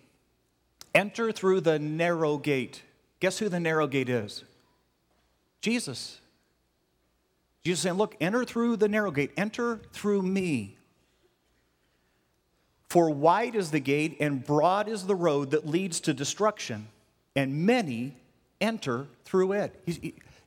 Enter 0.95 1.33
through 1.33 1.63
the 1.63 1.81
narrow 1.81 2.39
gate. 2.39 2.85
Guess 3.19 3.41
who 3.41 3.49
the 3.49 3.59
narrow 3.59 3.89
gate 3.89 4.09
is? 4.09 4.45
Jesus. 5.61 6.21
Jesus 7.65 7.83
saying, 7.83 7.97
Look, 7.97 8.15
enter 8.21 8.45
through 8.45 8.77
the 8.77 8.89
narrow 8.89 9.11
gate, 9.11 9.33
enter 9.37 9.81
through 9.93 10.23
me. 10.23 10.77
For 12.89 13.11
wide 13.11 13.57
is 13.57 13.73
the 13.73 13.81
gate 13.81 14.19
and 14.21 14.45
broad 14.45 14.89
is 14.89 15.05
the 15.05 15.17
road 15.17 15.51
that 15.51 15.67
leads 15.67 15.99
to 16.03 16.15
destruction, 16.15 16.87
and 17.35 17.67
many 17.67 18.17
enter 18.61 19.09
through 19.25 19.51
it. 19.51 19.83
He's, 19.85 19.99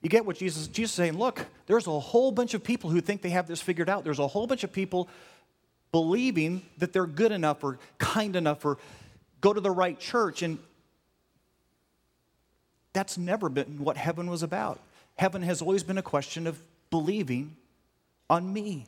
you 0.01 0.09
get 0.09 0.25
what 0.25 0.37
Jesus 0.37 0.67
Jesus 0.67 0.93
saying, 0.93 1.17
look, 1.17 1.45
there's 1.67 1.87
a 1.87 1.99
whole 1.99 2.31
bunch 2.31 2.53
of 2.53 2.63
people 2.63 2.89
who 2.89 3.01
think 3.01 3.21
they 3.21 3.29
have 3.31 3.47
this 3.47 3.61
figured 3.61 3.89
out. 3.89 4.05
There's 4.05 4.19
a 4.19 4.27
whole 4.27 4.47
bunch 4.47 4.63
of 4.63 4.71
people 4.71 5.09
believing 5.91 6.61
that 6.77 6.93
they're 6.93 7.05
good 7.05 7.31
enough 7.31 7.63
or 7.63 7.77
kind 7.97 8.35
enough 8.35 8.63
or 8.65 8.77
go 9.41 9.53
to 9.53 9.59
the 9.59 9.71
right 9.71 9.99
church. 9.99 10.41
And 10.41 10.57
that's 12.93 13.17
never 13.17 13.49
been 13.49 13.83
what 13.83 13.97
heaven 13.97 14.29
was 14.29 14.43
about. 14.43 14.79
Heaven 15.17 15.41
has 15.41 15.61
always 15.61 15.83
been 15.83 15.97
a 15.97 16.03
question 16.03 16.47
of 16.47 16.59
believing 16.89 17.55
on 18.29 18.51
me. 18.51 18.85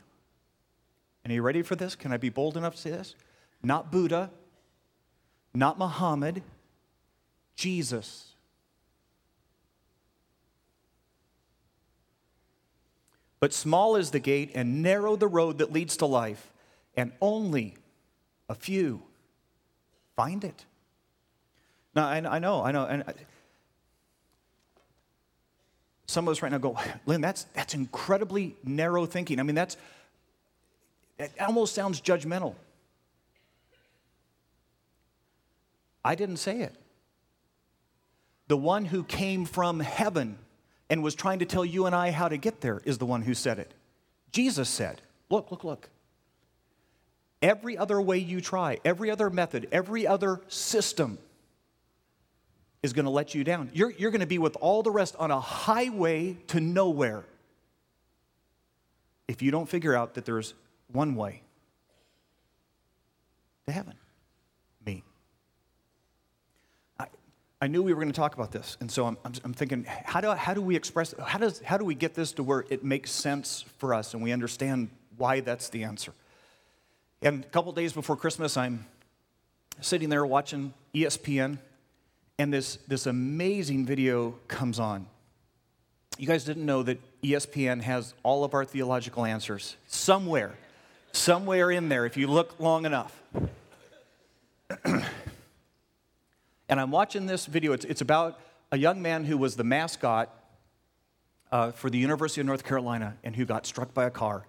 And 1.24 1.32
are 1.32 1.36
you 1.36 1.42
ready 1.42 1.62
for 1.62 1.76
this? 1.76 1.96
Can 1.96 2.12
I 2.12 2.18
be 2.18 2.30
bold 2.30 2.58
enough 2.58 2.76
to 2.76 2.82
say 2.82 2.90
this? 2.92 3.16
Not 3.62 3.92
Buddha, 3.92 4.30
not 5.54 5.78
Muhammad, 5.78 6.42
Jesus. 7.56 8.28
But 13.40 13.54
small 13.54 13.98
is 13.98 14.12
the 14.12 14.20
gate 14.20 14.52
and 14.56 14.82
narrow 14.82 15.16
the 15.16 15.28
road 15.28 15.58
that 15.58 15.72
leads 15.72 15.98
to 15.98 16.06
life 16.06 16.50
and 16.96 17.12
only 17.22 17.76
a 18.50 18.56
few 18.56 19.04
find 20.16 20.44
it. 20.44 20.66
Now, 21.96 22.08
I, 22.08 22.18
I 22.18 22.40
know, 22.40 22.64
I 22.64 22.72
know, 22.72 22.86
and 22.86 23.04
I, 23.08 23.14
some 26.08 26.28
of 26.28 26.32
us 26.32 26.42
right 26.42 26.52
now 26.52 26.58
go, 26.58 26.78
Lynn, 27.06 27.22
that's, 27.22 27.46
that's 27.54 27.74
incredibly 27.74 28.56
narrow 28.64 29.06
thinking. 29.06 29.40
I 29.40 29.44
mean, 29.44 29.56
that's, 29.56 29.78
it 31.18 31.32
almost 31.40 31.76
sounds 31.76 32.02
judgmental. 32.02 32.56
I 36.04 36.16
didn't 36.16 36.38
say 36.38 36.60
it. 36.60 36.76
The 38.48 38.58
one 38.58 38.86
who 38.86 39.04
came 39.04 39.46
from 39.46 39.80
heaven 39.80 40.38
and 40.90 41.02
was 41.02 41.16
trying 41.16 41.40
to 41.40 41.46
tell 41.46 41.64
you 41.64 41.86
and 41.86 41.96
I 41.96 42.12
how 42.12 42.28
to 42.28 42.38
get 42.38 42.62
there 42.62 42.82
is 42.84 42.98
the 42.98 43.06
one 43.06 43.22
who 43.22 43.34
said 43.34 43.58
it. 43.58 43.74
Jesus 44.32 44.68
said, 44.70 45.02
Look, 45.30 45.50
look, 45.50 45.64
look. 45.64 45.90
Every 47.44 47.78
other 47.78 48.02
way 48.02 48.20
you 48.20 48.40
try, 48.40 48.80
every 48.86 49.12
other 49.12 49.30
method, 49.30 49.68
every 49.70 50.08
other 50.08 50.40
system 50.48 51.20
is 52.82 52.94
going 52.94 53.04
to 53.04 53.12
let 53.12 53.36
you 53.36 53.44
down. 53.44 53.70
You're, 53.74 53.92
you're 53.92 54.12
going 54.12 54.22
to 54.22 54.26
be 54.28 54.38
with 54.38 54.56
all 54.62 54.82
the 54.82 54.92
rest 54.92 55.18
on 55.20 55.30
a 55.30 55.42
highway 55.42 56.38
to 56.48 56.62
nowhere 56.62 57.26
if 59.28 59.42
you 59.42 59.52
don't 59.52 59.68
figure 59.68 59.94
out 59.94 60.14
that 60.14 60.24
there's 60.24 60.54
one 60.88 61.16
way 61.16 61.42
to 63.68 63.74
heaven 63.74 63.96
me. 64.86 65.04
I, 66.98 67.08
I 67.62 67.68
knew 67.68 67.84
we 67.84 67.94
were 67.94 68.00
going 68.00 68.12
to 68.12 68.16
talk 68.16 68.36
about 68.36 68.54
this, 68.54 68.78
and 68.80 68.90
so 68.90 69.06
I'm, 69.06 69.18
I'm, 69.26 69.34
I'm 69.44 69.54
thinking, 69.54 69.86
how 69.86 70.22
do, 70.22 70.32
how 70.32 70.54
do 70.54 70.62
we 70.62 70.78
express, 70.78 71.14
how, 71.22 71.40
does, 71.40 71.60
how 71.60 71.78
do 71.78 71.84
we 71.84 71.96
get 71.96 72.14
this 72.14 72.32
to 72.34 72.44
where 72.44 72.64
it 72.70 72.86
makes 72.86 73.12
sense 73.12 73.66
for 73.80 73.94
us 73.94 74.14
and 74.14 74.24
we 74.24 74.32
understand 74.32 74.90
why 75.18 75.42
that's 75.42 75.68
the 75.68 75.84
answer? 75.84 76.14
And 77.24 77.46
a 77.46 77.48
couple 77.48 77.72
days 77.72 77.94
before 77.94 78.18
Christmas, 78.18 78.58
I'm 78.58 78.86
sitting 79.80 80.10
there 80.10 80.26
watching 80.26 80.74
ESPN, 80.94 81.58
and 82.38 82.54
this, 82.54 82.80
this 82.90 83.06
amazing 83.06 83.86
video 83.86 84.36
comes 84.50 84.78
on. 84.78 85.08
You 86.18 86.28
guys 86.28 86.44
didn't 86.44 86.66
know 86.66 86.84
that 86.84 87.00
ESPN 87.22 87.82
has 87.84 88.14
all 88.24 88.44
of 88.44 88.54
our 88.54 88.66
theological 88.66 89.24
answers 89.24 89.78
somewhere, 89.88 90.56
somewhere 91.14 91.72
in 91.72 91.88
there, 91.88 92.06
if 92.06 92.18
you 92.18 92.28
look 92.28 92.60
long 92.60 92.86
enough. 92.86 93.24
and 94.84 95.06
I'm 96.70 96.92
watching 96.92 97.26
this 97.26 97.46
video. 97.46 97.72
It's, 97.72 97.86
it's 97.86 98.02
about 98.02 98.38
a 98.70 98.78
young 98.78 99.02
man 99.02 99.24
who 99.24 99.38
was 99.38 99.56
the 99.56 99.64
mascot 99.64 100.30
uh, 101.54 101.72
for 101.72 101.90
the 101.90 101.98
University 101.98 102.42
of 102.42 102.48
North 102.48 102.66
Carolina 102.66 103.16
and 103.24 103.34
who 103.34 103.46
got 103.46 103.66
struck 103.66 103.94
by 103.94 104.04
a 104.04 104.12
car 104.12 104.46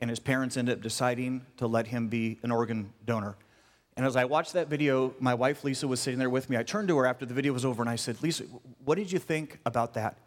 and 0.00 0.10
his 0.10 0.18
parents 0.18 0.56
ended 0.56 0.78
up 0.78 0.82
deciding 0.82 1.46
to 1.56 1.66
let 1.66 1.86
him 1.86 2.08
be 2.08 2.38
an 2.42 2.50
organ 2.50 2.92
donor. 3.04 3.36
And 3.96 4.04
as 4.04 4.16
I 4.16 4.24
watched 4.24 4.54
that 4.54 4.68
video, 4.68 5.14
my 5.20 5.34
wife 5.34 5.62
Lisa 5.62 5.86
was 5.86 6.00
sitting 6.00 6.18
there 6.18 6.30
with 6.30 6.50
me. 6.50 6.56
I 6.56 6.62
turned 6.62 6.88
to 6.88 6.96
her 6.98 7.06
after 7.06 7.24
the 7.24 7.34
video 7.34 7.52
was 7.52 7.64
over 7.64 7.82
and 7.82 7.88
I 7.88 7.96
said, 7.96 8.22
Lisa, 8.22 8.44
what 8.84 8.96
did 8.96 9.12
you 9.12 9.18
think 9.18 9.60
about 9.64 9.94
that? 9.94 10.18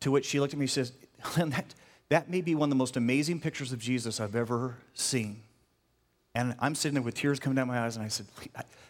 To 0.00 0.12
which 0.12 0.24
she 0.24 0.38
looked 0.38 0.52
at 0.52 0.58
me 0.58 0.64
and 0.64 0.70
says, 0.70 0.92
that, 1.36 1.74
that 2.10 2.30
may 2.30 2.40
be 2.40 2.54
one 2.54 2.68
of 2.68 2.70
the 2.70 2.76
most 2.76 2.96
amazing 2.96 3.40
pictures 3.40 3.72
of 3.72 3.80
Jesus 3.80 4.20
I've 4.20 4.36
ever 4.36 4.76
seen. 4.94 5.42
And 6.34 6.54
I'm 6.60 6.76
sitting 6.76 6.94
there 6.94 7.02
with 7.02 7.14
tears 7.14 7.40
coming 7.40 7.56
down 7.56 7.66
my 7.66 7.80
eyes, 7.80 7.96
and 7.96 8.04
I 8.04 8.08
said, 8.08 8.26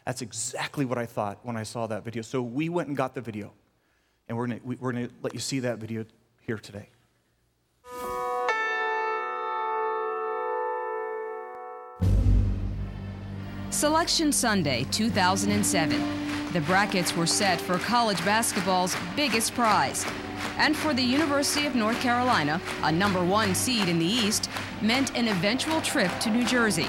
That's 0.04 0.20
exactly 0.20 0.85
what 0.85 0.99
I 0.99 1.06
thought 1.06 1.38
when 1.44 1.56
I 1.56 1.62
saw 1.62 1.87
that 1.87 2.04
video. 2.04 2.20
So 2.20 2.42
we 2.42 2.68
went 2.68 2.88
and 2.88 2.97
got 2.97 3.14
the 3.14 3.23
video, 3.23 3.52
and 4.28 4.37
we're 4.37 4.49
gonna, 4.49 4.61
we're 4.64 4.92
gonna 4.92 5.08
let 5.23 5.32
you 5.32 5.40
see 5.40 5.61
that 5.61 5.78
video 5.78 6.04
here 6.40 6.58
today. 6.58 6.90
Selection 13.78 14.32
Sunday 14.32 14.85
2007. 14.90 16.52
The 16.52 16.61
brackets 16.62 17.14
were 17.14 17.28
set 17.28 17.61
for 17.61 17.78
college 17.78 18.18
basketball's 18.25 18.97
biggest 19.14 19.54
prize. 19.54 20.04
And 20.56 20.76
for 20.76 20.92
the 20.92 21.00
University 21.00 21.64
of 21.64 21.76
North 21.76 22.00
Carolina, 22.00 22.61
a 22.82 22.90
number 22.90 23.25
one 23.25 23.54
seed 23.54 23.88
in 23.88 24.00
the 24.00 24.04
East 24.04 24.50
meant 24.82 25.16
an 25.16 25.28
eventual 25.28 25.80
trip 25.80 26.11
to 26.18 26.28
New 26.28 26.44
Jersey, 26.44 26.88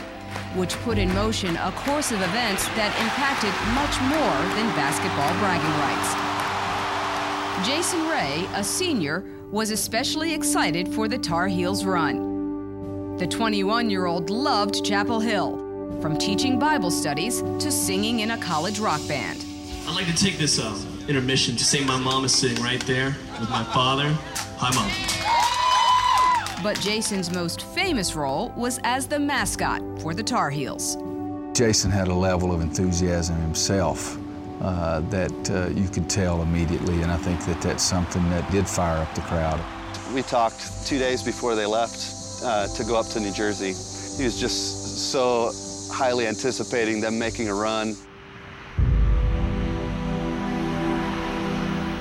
which 0.56 0.74
put 0.78 0.98
in 0.98 1.14
motion 1.14 1.56
a 1.58 1.72
course 1.74 2.12
of 2.12 2.24
events 2.24 2.68
that 2.70 2.92
impacted 3.06 3.54
much 3.78 3.96
more 4.10 4.40
than 4.56 4.76
basketball 4.76 5.32
bragging 5.38 5.78
rights. 5.86 7.68
Jason 7.68 8.08
Ray, 8.08 8.48
a 8.56 8.64
senior, 8.64 9.24
was 9.52 9.70
especially 9.70 10.34
excited 10.34 10.92
for 10.96 11.08
the 11.08 11.20
Tar 11.20 11.46
Heels 11.48 11.86
run. 11.86 13.16
The 13.18 13.28
21 13.28 13.92
year 13.92 14.08
old 14.08 14.32
loved 14.32 14.84
Chapel 14.84 15.20
Hill 15.20 15.69
from 16.02 16.18
teaching 16.18 16.58
Bible 16.58 16.92
studies 16.92 17.42
to 17.42 17.72
singing 17.72 18.22
in 18.22 18.32
a 18.32 18.38
college 18.38 18.80
rock 18.80 19.02
band. 19.08 19.46
I'd 19.88 19.96
like 19.96 20.08
to 20.08 20.16
take 20.16 20.38
this 20.38 20.60
uh, 20.60 20.80
intermission 21.08 21.56
to 21.56 21.64
say 21.64 21.84
my 21.84 21.98
mom 21.98 22.24
is 22.26 22.34
sitting 22.34 22.64
right 22.64 22.82
there 22.86 23.16
with 23.40 23.50
my 23.50 23.64
father. 23.66 24.16
Hi, 24.58 24.74
mom. 24.76 26.64
But 26.64 26.80
Jason's 26.80 27.32
most 27.32 27.62
famous 27.62 28.16
role 28.16 28.54
was 28.56 28.80
as 28.84 29.08
the 29.08 29.18
mascot 29.20 29.82
for 30.02 30.14
the 30.14 30.24
Tar 30.24 30.50
Heels. 30.50 30.98
Jason 31.54 31.90
had 31.90 32.08
a 32.08 32.14
level 32.14 32.54
of 32.54 32.62
enthusiasm 32.62 33.36
himself 33.42 34.18
uh, 34.62 35.00
that 35.10 35.50
uh, 35.50 35.70
you 35.70 35.88
could 35.88 36.10
tell 36.10 36.42
immediately, 36.42 37.02
and 37.02 37.12
I 37.12 37.18
think 37.18 37.46
that 37.46 37.62
that's 37.62 37.84
something 37.84 38.30
that 38.30 38.50
did 38.52 38.68
fire 38.68 38.98
up 38.98 39.16
the 39.16 39.22
crowd. 39.22 39.60
We 40.14 40.22
talked 40.22 40.86
two 40.86 41.00
days 41.00 41.24
before 41.24 41.56
they 41.56 41.66
left 41.66 42.44
uh, 42.44 42.68
to 42.68 42.84
go 42.84 43.00
up 43.00 43.08
to 43.08 43.20
New 43.20 43.32
Jersey. 43.32 43.74
He 44.18 44.26
was 44.26 44.40
just 44.40 45.12
so 45.12 45.52
highly 45.90 46.28
anticipating 46.28 47.02
them 47.02 47.18
making 47.18 47.50
a 47.50 47.54
run. 47.54 47.96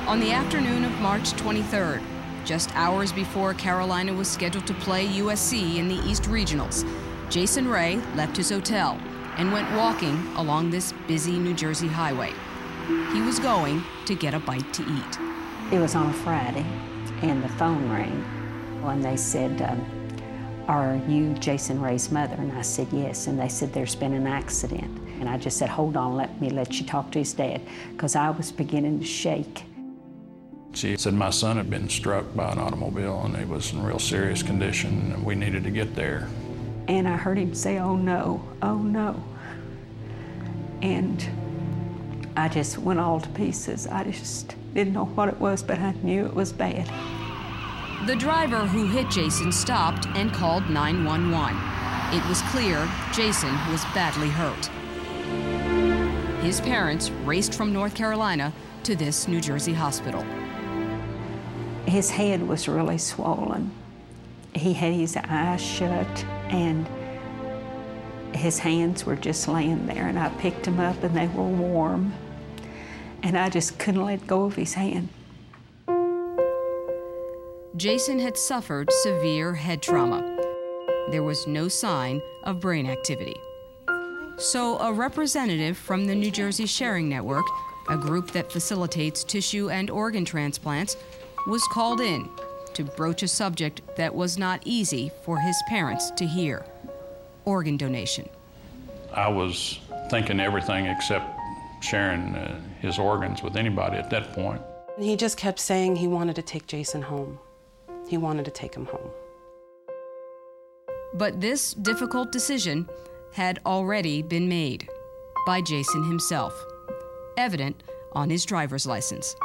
On 0.06 0.20
the 0.20 0.32
afternoon 0.32 0.84
of 0.84 0.92
March 1.00 1.32
23rd, 1.32 2.02
just 2.44 2.74
hours 2.74 3.12
before 3.12 3.52
Carolina 3.52 4.12
was 4.12 4.26
scheduled 4.26 4.66
to 4.66 4.74
play 4.74 5.06
USC 5.06 5.76
in 5.76 5.86
the 5.86 5.96
East 6.08 6.22
Regionals, 6.22 6.88
Jason 7.28 7.68
Ray 7.68 7.96
left 8.14 8.36
his 8.36 8.48
hotel 8.48 8.98
and 9.36 9.52
went 9.52 9.70
walking 9.76 10.16
along 10.36 10.70
this 10.70 10.94
busy 11.06 11.38
New 11.38 11.52
Jersey 11.54 11.88
highway. 11.88 12.32
He 13.12 13.20
was 13.20 13.38
going 13.38 13.82
to 14.06 14.14
get 14.14 14.32
a 14.32 14.38
bite 14.38 14.72
to 14.72 14.82
eat. 14.82 15.72
It 15.72 15.78
was 15.78 15.94
on 15.94 16.08
a 16.08 16.12
Friday, 16.12 16.64
and 17.20 17.44
the 17.44 17.48
phone 17.50 17.90
rang, 17.90 18.24
and 18.84 19.04
they 19.04 19.16
said, 19.16 19.60
um, 19.60 19.97
Are 20.68 21.00
you 21.08 21.32
Jason 21.32 21.80
Ray's 21.80 22.12
mother? 22.12 22.34
And 22.34 22.52
I 22.52 22.60
said, 22.60 22.88
Yes. 22.92 23.26
And 23.26 23.40
they 23.40 23.48
said, 23.48 23.72
There's 23.72 23.94
been 23.94 24.12
an 24.12 24.26
accident. 24.26 24.98
And 25.18 25.26
I 25.26 25.38
just 25.38 25.56
said, 25.56 25.70
Hold 25.70 25.96
on, 25.96 26.14
let 26.14 26.38
me 26.42 26.50
let 26.50 26.78
you 26.78 26.86
talk 26.86 27.10
to 27.12 27.20
his 27.20 27.32
dad, 27.32 27.62
because 27.92 28.14
I 28.14 28.28
was 28.28 28.52
beginning 28.52 29.00
to 29.00 29.06
shake. 29.06 29.64
She 30.74 30.98
said 30.98 31.14
my 31.14 31.30
son 31.30 31.56
had 31.56 31.70
been 31.70 31.88
struck 31.88 32.36
by 32.36 32.52
an 32.52 32.58
automobile 32.58 33.22
and 33.24 33.34
he 33.34 33.46
was 33.46 33.72
in 33.72 33.82
real 33.82 33.98
serious 33.98 34.42
condition 34.42 35.12
and 35.12 35.24
we 35.24 35.34
needed 35.34 35.64
to 35.64 35.70
get 35.70 35.94
there. 35.96 36.28
And 36.86 37.08
I 37.08 37.16
heard 37.16 37.38
him 37.38 37.54
say, 37.54 37.78
Oh 37.78 37.96
no, 37.96 38.46
oh 38.60 38.76
no. 38.76 39.24
And 40.82 41.26
I 42.36 42.48
just 42.48 42.76
went 42.76 43.00
all 43.00 43.20
to 43.20 43.28
pieces. 43.30 43.86
I 43.86 44.04
just 44.04 44.54
didn't 44.74 44.92
know 44.92 45.06
what 45.06 45.30
it 45.30 45.40
was, 45.40 45.62
but 45.62 45.78
I 45.78 45.92
knew 46.02 46.26
it 46.26 46.34
was 46.34 46.52
bad. 46.52 46.86
The 48.06 48.14
driver 48.14 48.64
who 48.64 48.86
hit 48.86 49.10
Jason 49.10 49.50
stopped 49.50 50.06
and 50.14 50.32
called 50.32 50.70
911. 50.70 51.56
It 52.16 52.26
was 52.28 52.40
clear 52.42 52.88
Jason 53.12 53.52
was 53.70 53.84
badly 53.86 54.28
hurt. 54.28 54.66
His 56.40 56.60
parents 56.60 57.10
raced 57.10 57.54
from 57.54 57.72
North 57.72 57.96
Carolina 57.96 58.52
to 58.84 58.94
this 58.94 59.26
New 59.26 59.40
Jersey 59.40 59.74
hospital. 59.74 60.24
His 61.86 62.08
head 62.10 62.46
was 62.46 62.68
really 62.68 62.98
swollen. 62.98 63.72
He 64.54 64.74
had 64.74 64.94
his 64.94 65.16
eyes 65.16 65.60
shut 65.60 66.24
and 66.50 66.88
his 68.32 68.60
hands 68.60 69.04
were 69.06 69.16
just 69.16 69.48
laying 69.48 69.86
there 69.88 70.06
and 70.06 70.20
I 70.20 70.28
picked 70.28 70.66
him 70.66 70.78
up 70.78 71.02
and 71.02 71.16
they 71.16 71.26
were 71.26 71.42
warm 71.42 72.14
and 73.24 73.36
I 73.36 73.50
just 73.50 73.76
couldn't 73.80 74.04
let 74.04 74.28
go 74.28 74.44
of 74.44 74.54
his 74.54 74.74
hand. 74.74 75.08
Jason 77.78 78.18
had 78.18 78.36
suffered 78.36 78.90
severe 78.90 79.54
head 79.54 79.80
trauma. 79.80 80.36
There 81.12 81.22
was 81.22 81.46
no 81.46 81.68
sign 81.68 82.20
of 82.42 82.58
brain 82.58 82.90
activity. 82.90 83.36
So, 84.36 84.80
a 84.80 84.92
representative 84.92 85.78
from 85.78 86.04
the 86.04 86.14
New 86.16 86.32
Jersey 86.32 86.66
Sharing 86.66 87.08
Network, 87.08 87.44
a 87.88 87.96
group 87.96 88.32
that 88.32 88.50
facilitates 88.50 89.22
tissue 89.22 89.70
and 89.70 89.90
organ 89.90 90.24
transplants, 90.24 90.96
was 91.46 91.62
called 91.70 92.00
in 92.00 92.28
to 92.74 92.82
broach 92.82 93.22
a 93.22 93.28
subject 93.28 93.82
that 93.96 94.12
was 94.12 94.36
not 94.36 94.60
easy 94.64 95.12
for 95.22 95.38
his 95.38 95.56
parents 95.68 96.10
to 96.16 96.26
hear 96.26 96.66
organ 97.44 97.76
donation. 97.76 98.28
I 99.12 99.28
was 99.28 99.78
thinking 100.10 100.40
everything 100.40 100.86
except 100.86 101.30
sharing 101.80 102.34
uh, 102.34 102.60
his 102.80 102.98
organs 102.98 103.44
with 103.44 103.56
anybody 103.56 103.98
at 103.98 104.10
that 104.10 104.32
point. 104.32 104.60
He 104.98 105.14
just 105.14 105.36
kept 105.36 105.60
saying 105.60 105.94
he 105.94 106.08
wanted 106.08 106.34
to 106.34 106.42
take 106.42 106.66
Jason 106.66 107.02
home. 107.02 107.38
He 108.08 108.16
wanted 108.16 108.46
to 108.46 108.50
take 108.50 108.74
him 108.74 108.86
home. 108.86 109.10
But 111.14 111.40
this 111.40 111.74
difficult 111.74 112.32
decision 112.32 112.88
had 113.32 113.60
already 113.66 114.22
been 114.22 114.48
made 114.48 114.88
by 115.46 115.60
Jason 115.60 116.04
himself, 116.04 116.54
evident 117.36 117.82
on 118.12 118.30
his 118.30 118.46
driver's 118.46 118.86
license. 118.86 119.36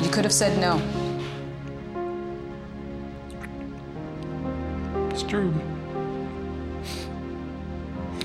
You 0.00 0.10
could 0.10 0.24
have 0.24 0.32
said 0.32 0.58
no. 0.60 0.80
It's 5.10 5.22
true. 5.22 5.54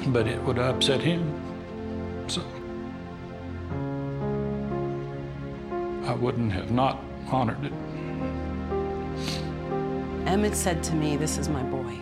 But 0.08 0.28
it 0.28 0.42
would 0.44 0.60
upset 0.60 1.02
him. 1.02 1.34
So 2.28 2.42
I 6.06 6.14
wouldn't 6.14 6.52
have 6.52 6.72
not 6.72 7.02
honored 7.30 7.66
it. 7.66 7.74
Emmett 10.28 10.56
said 10.58 10.84
to 10.84 10.94
me, 10.94 11.16
This 11.16 11.38
is 11.38 11.48
my 11.48 11.64
boy. 11.64 11.98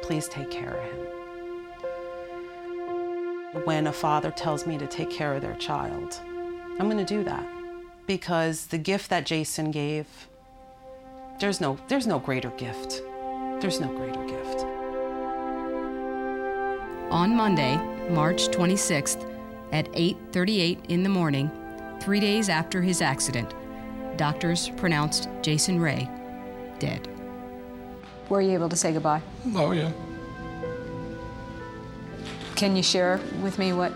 Please 0.00 0.26
take 0.26 0.50
care 0.50 0.72
of 0.72 0.82
him. 0.82 1.06
When 3.66 3.88
a 3.88 3.92
father 3.92 4.30
tells 4.30 4.66
me 4.66 4.78
to 4.78 4.86
take 4.86 5.10
care 5.10 5.34
of 5.34 5.42
their 5.42 5.56
child, 5.56 6.18
I'm 6.78 6.88
going 6.88 6.96
to 6.96 7.04
do 7.04 7.22
that 7.24 7.46
because 8.06 8.68
the 8.68 8.78
gift 8.78 9.10
that 9.10 9.26
Jason 9.26 9.70
gave, 9.70 10.06
there's 11.38 11.60
no, 11.60 11.78
there's 11.88 12.06
no 12.06 12.18
greater 12.18 12.48
gift. 12.52 13.02
There's 13.60 13.80
no 13.80 13.88
greater 13.88 14.24
gift. 14.24 14.64
On 17.10 17.36
Monday, 17.36 17.76
March 18.08 18.48
26th, 18.48 19.30
at 19.72 19.92
8:38 19.92 20.86
in 20.88 21.02
the 21.02 21.10
morning, 21.10 21.50
3 22.00 22.18
days 22.18 22.48
after 22.48 22.80
his 22.80 23.02
accident, 23.02 23.52
doctors 24.16 24.70
pronounced 24.70 25.28
Jason 25.42 25.78
Ray 25.78 26.08
dead. 26.80 27.08
Were 28.28 28.40
you 28.40 28.52
able 28.52 28.68
to 28.68 28.76
say 28.76 28.92
goodbye? 28.92 29.22
Oh, 29.54 29.70
yeah. 29.70 29.92
Can 32.56 32.74
you 32.74 32.82
share 32.82 33.20
with 33.42 33.58
me 33.58 33.72
what 33.72 33.92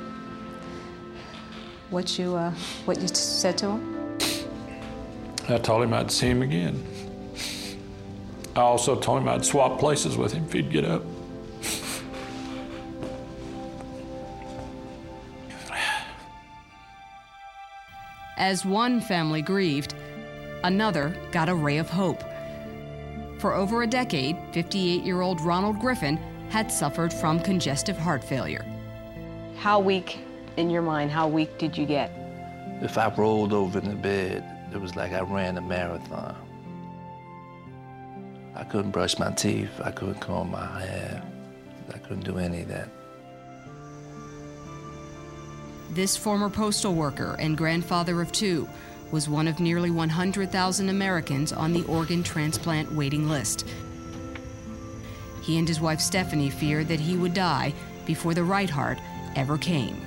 what 1.90 2.18
you 2.18 2.34
uh, 2.34 2.50
what 2.86 3.00
you 3.00 3.08
said 3.08 3.58
to 3.58 3.66
him? 3.66 4.18
I 5.48 5.58
told 5.58 5.82
him 5.82 5.92
I'd 5.92 6.10
see 6.10 6.28
him 6.28 6.42
again. 6.42 6.82
I 8.56 8.60
also 8.60 8.98
told 8.98 9.20
him 9.20 9.28
I'd 9.28 9.44
swap 9.44 9.78
places 9.78 10.16
with 10.16 10.32
him 10.32 10.44
if 10.44 10.52
he'd 10.52 10.70
get 10.70 10.84
up. 10.84 11.02
As 18.36 18.64
one 18.64 19.00
family 19.00 19.42
grieved, 19.42 19.94
another 20.64 21.16
got 21.32 21.48
a 21.48 21.54
ray 21.54 21.78
of 21.78 21.90
hope. 21.90 22.22
For 23.44 23.52
over 23.52 23.82
a 23.82 23.86
decade, 23.86 24.38
58 24.52 25.02
year 25.02 25.20
old 25.20 25.38
Ronald 25.42 25.78
Griffin 25.78 26.16
had 26.48 26.72
suffered 26.72 27.12
from 27.12 27.38
congestive 27.38 27.98
heart 27.98 28.24
failure. 28.24 28.64
How 29.58 29.80
weak, 29.80 30.20
in 30.56 30.70
your 30.70 30.80
mind, 30.80 31.10
how 31.10 31.28
weak 31.28 31.58
did 31.58 31.76
you 31.76 31.84
get? 31.84 32.10
If 32.80 32.96
I 32.96 33.12
rolled 33.14 33.52
over 33.52 33.80
in 33.80 33.90
the 33.90 33.96
bed, 33.96 34.42
it 34.72 34.80
was 34.80 34.96
like 34.96 35.12
I 35.12 35.20
ran 35.20 35.58
a 35.58 35.60
marathon. 35.60 36.34
I 38.54 38.64
couldn't 38.64 38.92
brush 38.92 39.18
my 39.18 39.30
teeth, 39.32 39.78
I 39.84 39.90
couldn't 39.90 40.20
comb 40.20 40.50
my 40.50 40.80
hair, 40.80 41.22
I 41.92 41.98
couldn't 41.98 42.24
do 42.24 42.38
any 42.38 42.62
of 42.62 42.68
that. 42.68 42.88
This 45.90 46.16
former 46.16 46.48
postal 46.48 46.94
worker 46.94 47.36
and 47.38 47.58
grandfather 47.58 48.22
of 48.22 48.32
two 48.32 48.66
was 49.10 49.28
one 49.28 49.46
of 49.48 49.60
nearly 49.60 49.90
100,000 49.90 50.88
Americans 50.88 51.52
on 51.52 51.72
the 51.72 51.84
organ 51.84 52.22
transplant 52.22 52.92
waiting 52.92 53.28
list. 53.28 53.66
He 55.42 55.58
and 55.58 55.68
his 55.68 55.80
wife 55.80 56.00
Stephanie 56.00 56.50
feared 56.50 56.88
that 56.88 57.00
he 57.00 57.16
would 57.16 57.34
die 57.34 57.74
before 58.06 58.34
the 58.34 58.44
right 58.44 58.70
heart 58.70 58.98
ever 59.36 59.58
came. 59.58 60.00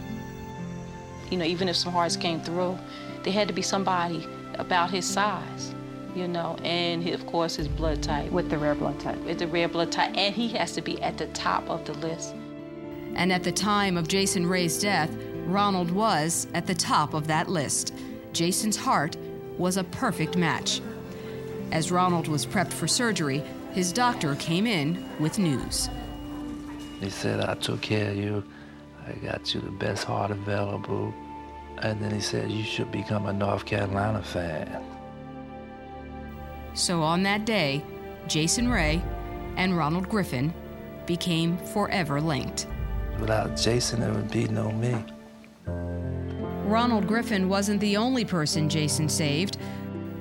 You 1.30 1.38
know, 1.38 1.46
even 1.46 1.68
if 1.70 1.76
some 1.76 1.94
hearts 1.94 2.16
came 2.16 2.42
through, 2.42 2.78
there 3.24 3.34
had 3.34 3.48
to 3.48 3.54
be 3.54 3.62
somebody 3.62 4.28
about 4.56 4.90
his 4.90 5.06
size, 5.06 5.76
you 6.16 6.28
know, 6.28 6.58
and 6.64 7.04
he, 7.04 7.12
of 7.12 7.26
course 7.26 7.56
his 7.56 7.68
blood 7.68 8.02
type. 8.02 8.32
With 8.32 8.50
the 8.50 8.58
rare 8.58 8.76
blood 8.76 9.00
type. 9.00 9.18
With 9.20 9.40
the 9.40 9.48
rare 9.48 9.68
blood 9.68 9.92
type, 9.92 10.16
and 10.16 10.34
he 10.34 10.48
has 10.50 10.72
to 10.74 10.82
be 10.82 11.02
at 11.02 11.18
the 11.18 11.28
top 11.28 11.70
of 11.70 11.86
the 11.86 11.94
list. 11.94 12.34
And 13.16 13.32
at 13.32 13.44
the 13.44 13.52
time 13.52 13.98
of 13.98 14.08
Jason 14.08 14.48
Ray's 14.48 14.80
death, 14.80 15.12
Ronald 15.46 15.92
was 15.92 16.48
at 16.54 16.66
the 16.68 16.76
top 16.76 17.14
of 17.14 17.28
that 17.28 17.50
list. 17.50 17.94
Jason's 18.38 18.78
heart 18.78 19.18
was 19.58 19.78
a 19.78 19.84
perfect 19.84 20.38
match. 20.38 20.80
As 21.72 21.92
Ronald 21.92 22.28
was 22.28 22.46
prepped 22.46 22.72
for 22.72 22.88
surgery, 22.88 23.42
his 23.72 23.92
doctor 23.92 24.36
came 24.36 24.68
in 24.68 25.04
with 25.20 25.40
news. 25.40 25.90
He 27.00 27.10
said, 27.10 27.40
I 27.40 27.56
took 27.56 27.82
care 27.82 28.12
of 28.12 28.16
you. 28.18 28.44
I 29.08 29.14
got 29.14 29.56
you 29.56 29.62
the 29.62 29.72
best 29.72 30.04
heart 30.04 30.30
available. 30.30 31.12
And 31.80 32.00
then 32.00 32.12
he 32.12 32.20
said, 32.20 32.52
You 32.52 32.64
should 32.64 32.92
become 32.92 33.26
a 33.26 33.34
North 33.34 33.66
Carolina 33.66 34.22
fan. 34.22 34.86
So 36.76 37.02
on 37.02 37.24
that 37.24 37.44
day, 37.44 37.84
Jason 38.28 38.70
Ray 38.70 39.02
and 39.56 39.76
Ronald 39.76 40.08
Griffin 40.08 40.54
became 41.08 41.58
forever 41.58 42.22
linked. 42.22 42.68
Without 43.20 43.58
Jason, 43.58 44.02
there 44.02 44.14
would 44.14 44.30
be 44.30 44.48
no 44.48 44.72
me. 44.74 44.96
Ronald 46.68 47.08
Griffin 47.08 47.48
wasn't 47.48 47.80
the 47.80 47.96
only 47.96 48.26
person 48.26 48.68
Jason 48.68 49.08
saved. 49.08 49.58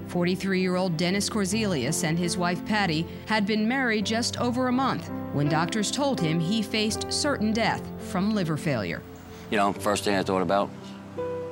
43 0.07 0.61
year 0.61 0.77
old 0.77 0.97
Dennis 0.97 1.29
Korzelius 1.29 2.05
and 2.05 2.17
his 2.17 2.39
wife 2.39 2.65
Patty 2.67 3.05
had 3.27 3.47
been 3.47 3.67
married 3.67 4.07
just 4.07 4.41
over 4.41 4.69
a 4.69 4.73
month 4.73 5.11
when 5.33 5.49
doctors 5.49 5.91
told 5.91 6.21
him 6.21 6.39
he 6.39 6.63
faced 6.63 7.13
certain 7.13 7.53
death 7.53 7.83
from 7.99 8.33
liver 8.33 8.57
failure. 8.57 9.03
You 9.51 9.57
know, 9.57 9.73
first 9.73 10.05
thing 10.05 10.15
I 10.15 10.23
thought 10.23 10.41
about 10.41 10.71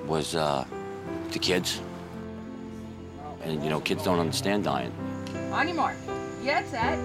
was 0.06 0.36
uh, 0.36 0.64
the 1.32 1.40
kids. 1.40 1.80
And, 3.42 3.64
you 3.64 3.70
know, 3.70 3.80
kids 3.80 4.04
don't 4.04 4.20
understand 4.20 4.62
dying. 4.62 4.92
On 5.52 5.66
your 5.66 5.76
mark. 5.76 5.96
Get 6.44 6.68
set. 6.68 7.00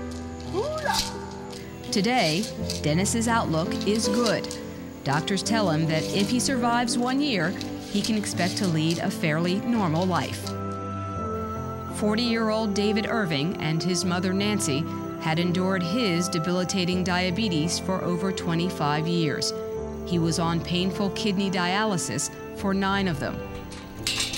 Today, 1.92 2.44
Dennis's 2.84 3.28
outlook 3.28 3.74
is 3.88 4.08
good. 4.10 4.48
Doctors 5.04 5.42
tell 5.42 5.72
him 5.72 5.88
that 5.88 6.04
if 6.04 6.30
he 6.30 6.40
survives 6.40 6.98
one 6.98 7.20
year, 7.20 7.54
he 7.92 8.02
can 8.02 8.18
expect 8.18 8.58
to 8.58 8.68
lead 8.68 9.00
a 9.00 9.10
fairly 9.10 9.60
normal 9.62 10.06
life. 10.06 10.50
40 11.96 12.24
year 12.24 12.50
old 12.50 12.74
David 12.74 13.08
Irving 13.10 13.58
and 13.58 13.84
his 13.84 14.06
mother 14.06 14.32
Nancy 14.32 14.86
had 15.22 15.38
endured 15.38 15.84
his 15.84 16.30
debilitating 16.30 17.04
diabetes 17.04 17.78
for 17.78 18.02
over 18.04 18.32
25 18.32 19.08
years. 19.08 19.54
He 20.06 20.18
was 20.18 20.40
on 20.40 20.62
painful 20.62 21.10
kidney 21.12 21.52
dialysis 21.52 22.32
for 22.58 22.74
nine 22.74 23.08
of 23.08 23.20
them. 23.20 23.38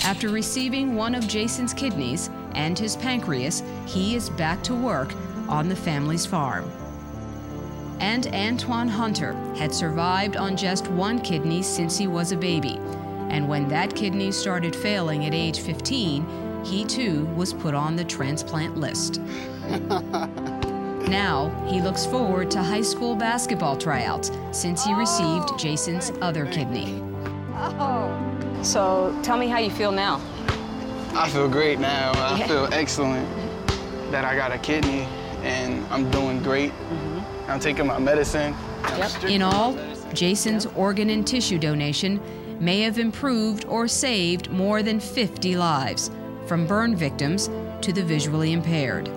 After 0.04 0.30
receiving 0.30 0.96
one 0.96 1.14
of 1.14 1.28
Jason's 1.28 1.74
kidneys 1.74 2.32
and 2.56 2.78
his 2.78 2.96
pancreas, 2.96 3.62
he 3.86 4.16
is 4.16 4.32
back 4.32 4.64
to 4.64 4.74
work 4.74 5.14
on 5.48 5.70
the 5.70 5.76
family's 5.76 6.26
farm. 6.26 6.70
And 8.00 8.26
Antoine 8.34 8.88
Hunter 8.88 9.34
had 9.56 9.74
survived 9.74 10.36
on 10.36 10.58
just 10.58 10.88
one 10.88 11.22
kidney 11.22 11.62
since 11.62 11.98
he 11.98 12.08
was 12.08 12.32
a 12.32 12.38
baby. 12.38 12.80
And 13.32 13.48
when 13.48 13.70
that 13.70 13.96
kidney 13.96 14.30
started 14.34 14.76
failing 14.76 15.26
at 15.26 15.34
age 15.34 15.62
15, 15.62 16.63
he 16.65 16.84
too 16.84 17.26
was 17.28 17.54
put 17.54 17.74
on 17.74 17.96
the 17.96 18.04
transplant 18.04 18.76
list. 18.76 19.22
now, 21.08 21.50
he 21.70 21.82
looks 21.82 22.06
forward 22.06 22.52
to 22.52 22.62
high 22.62 22.82
school 22.82 23.15
basketball 23.15 23.78
tryouts 23.78 24.32
since 24.52 24.84
he 24.84 24.94
received 24.94 25.48
oh, 25.50 25.58
Jason's 25.58 26.12
other 26.22 26.46
kidney. 26.48 27.02
Oh. 27.56 28.12
So 28.63 29.17
tell 29.24 29.38
me 29.38 29.48
how 29.48 29.60
you 29.60 29.72
feel 29.72 29.94
now. 29.94 30.20
I 31.13 31.30
feel 31.30 31.48
great 31.48 31.80
now. 31.80 32.12
I 32.13 32.38
Yeah. 32.38 32.48
feel 32.48 32.70
excellent 32.74 33.28
that 34.12 34.26
I 34.26 34.36
got 34.36 34.52
a 34.52 34.58
kidney 34.58 35.08
and 35.41 35.86
I'm 35.89 36.12
doing 36.12 36.44
great. 36.44 36.72
Mm-hmm. 36.72 37.50
I'm 37.50 37.62
taking 37.62 37.88
my 37.88 37.98
medicine. 37.98 38.54
In 39.26 39.41
all, 39.41 39.78
Jason's 40.13 40.65
organ 40.76 41.10
and 41.10 41.26
tissue 41.26 41.58
donation 41.58 42.20
may 42.62 42.82
have 42.82 43.00
improved 43.00 43.65
or 43.65 43.88
saved 43.88 44.52
more 44.52 44.84
than 44.84 45.00
50 45.00 45.58
lives, 45.58 46.12
from 46.45 46.67
burn 46.67 46.95
victims 46.95 47.50
to 47.82 47.91
the 47.91 48.04
visually 48.04 48.54
impaired. 48.54 49.10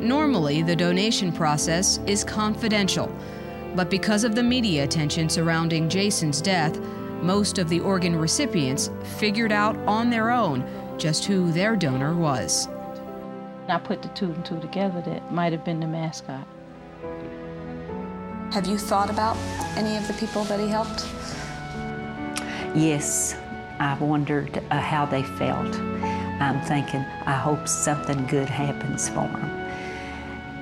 Normally, 0.00 0.62
the 0.62 0.76
donation 0.76 1.32
process 1.32 1.98
is 2.06 2.22
confidential, 2.22 3.14
but 3.74 3.90
because 3.90 4.22
of 4.22 4.36
the 4.36 4.42
media 4.42 4.84
attention 4.84 5.28
surrounding 5.28 5.88
Jason's 5.88 6.40
death, 6.40 6.78
most 7.22 7.58
of 7.58 7.68
the 7.68 7.80
organ 7.80 8.14
recipients 8.14 8.90
figured 9.18 9.50
out 9.50 9.76
on 9.88 10.10
their 10.10 10.30
own 10.30 10.64
just 10.96 11.24
who 11.24 11.50
their 11.50 11.74
donor 11.74 12.14
was. 12.14 12.68
I 13.66 13.78
put 13.78 14.02
the 14.02 14.08
two 14.08 14.26
and 14.26 14.44
two 14.44 14.60
together 14.60 15.00
that 15.06 15.32
might 15.32 15.52
have 15.52 15.64
been 15.64 15.80
the 15.80 15.86
mascot. 15.88 16.46
Have 18.52 18.66
you 18.66 18.78
thought 18.78 19.10
about 19.10 19.36
any 19.76 19.96
of 19.96 20.06
the 20.06 20.14
people 20.14 20.44
that 20.44 20.60
he 20.60 20.68
helped? 20.68 21.04
Yes, 22.74 23.36
I've 23.78 24.00
wondered 24.00 24.60
uh, 24.70 24.80
how 24.80 25.06
they 25.06 25.22
felt. 25.22 25.74
I'm 26.40 26.60
thinking, 26.62 27.00
I 27.24 27.34
hope 27.36 27.68
something 27.68 28.26
good 28.26 28.48
happens 28.48 29.08
for 29.08 29.28
them. 29.28 29.44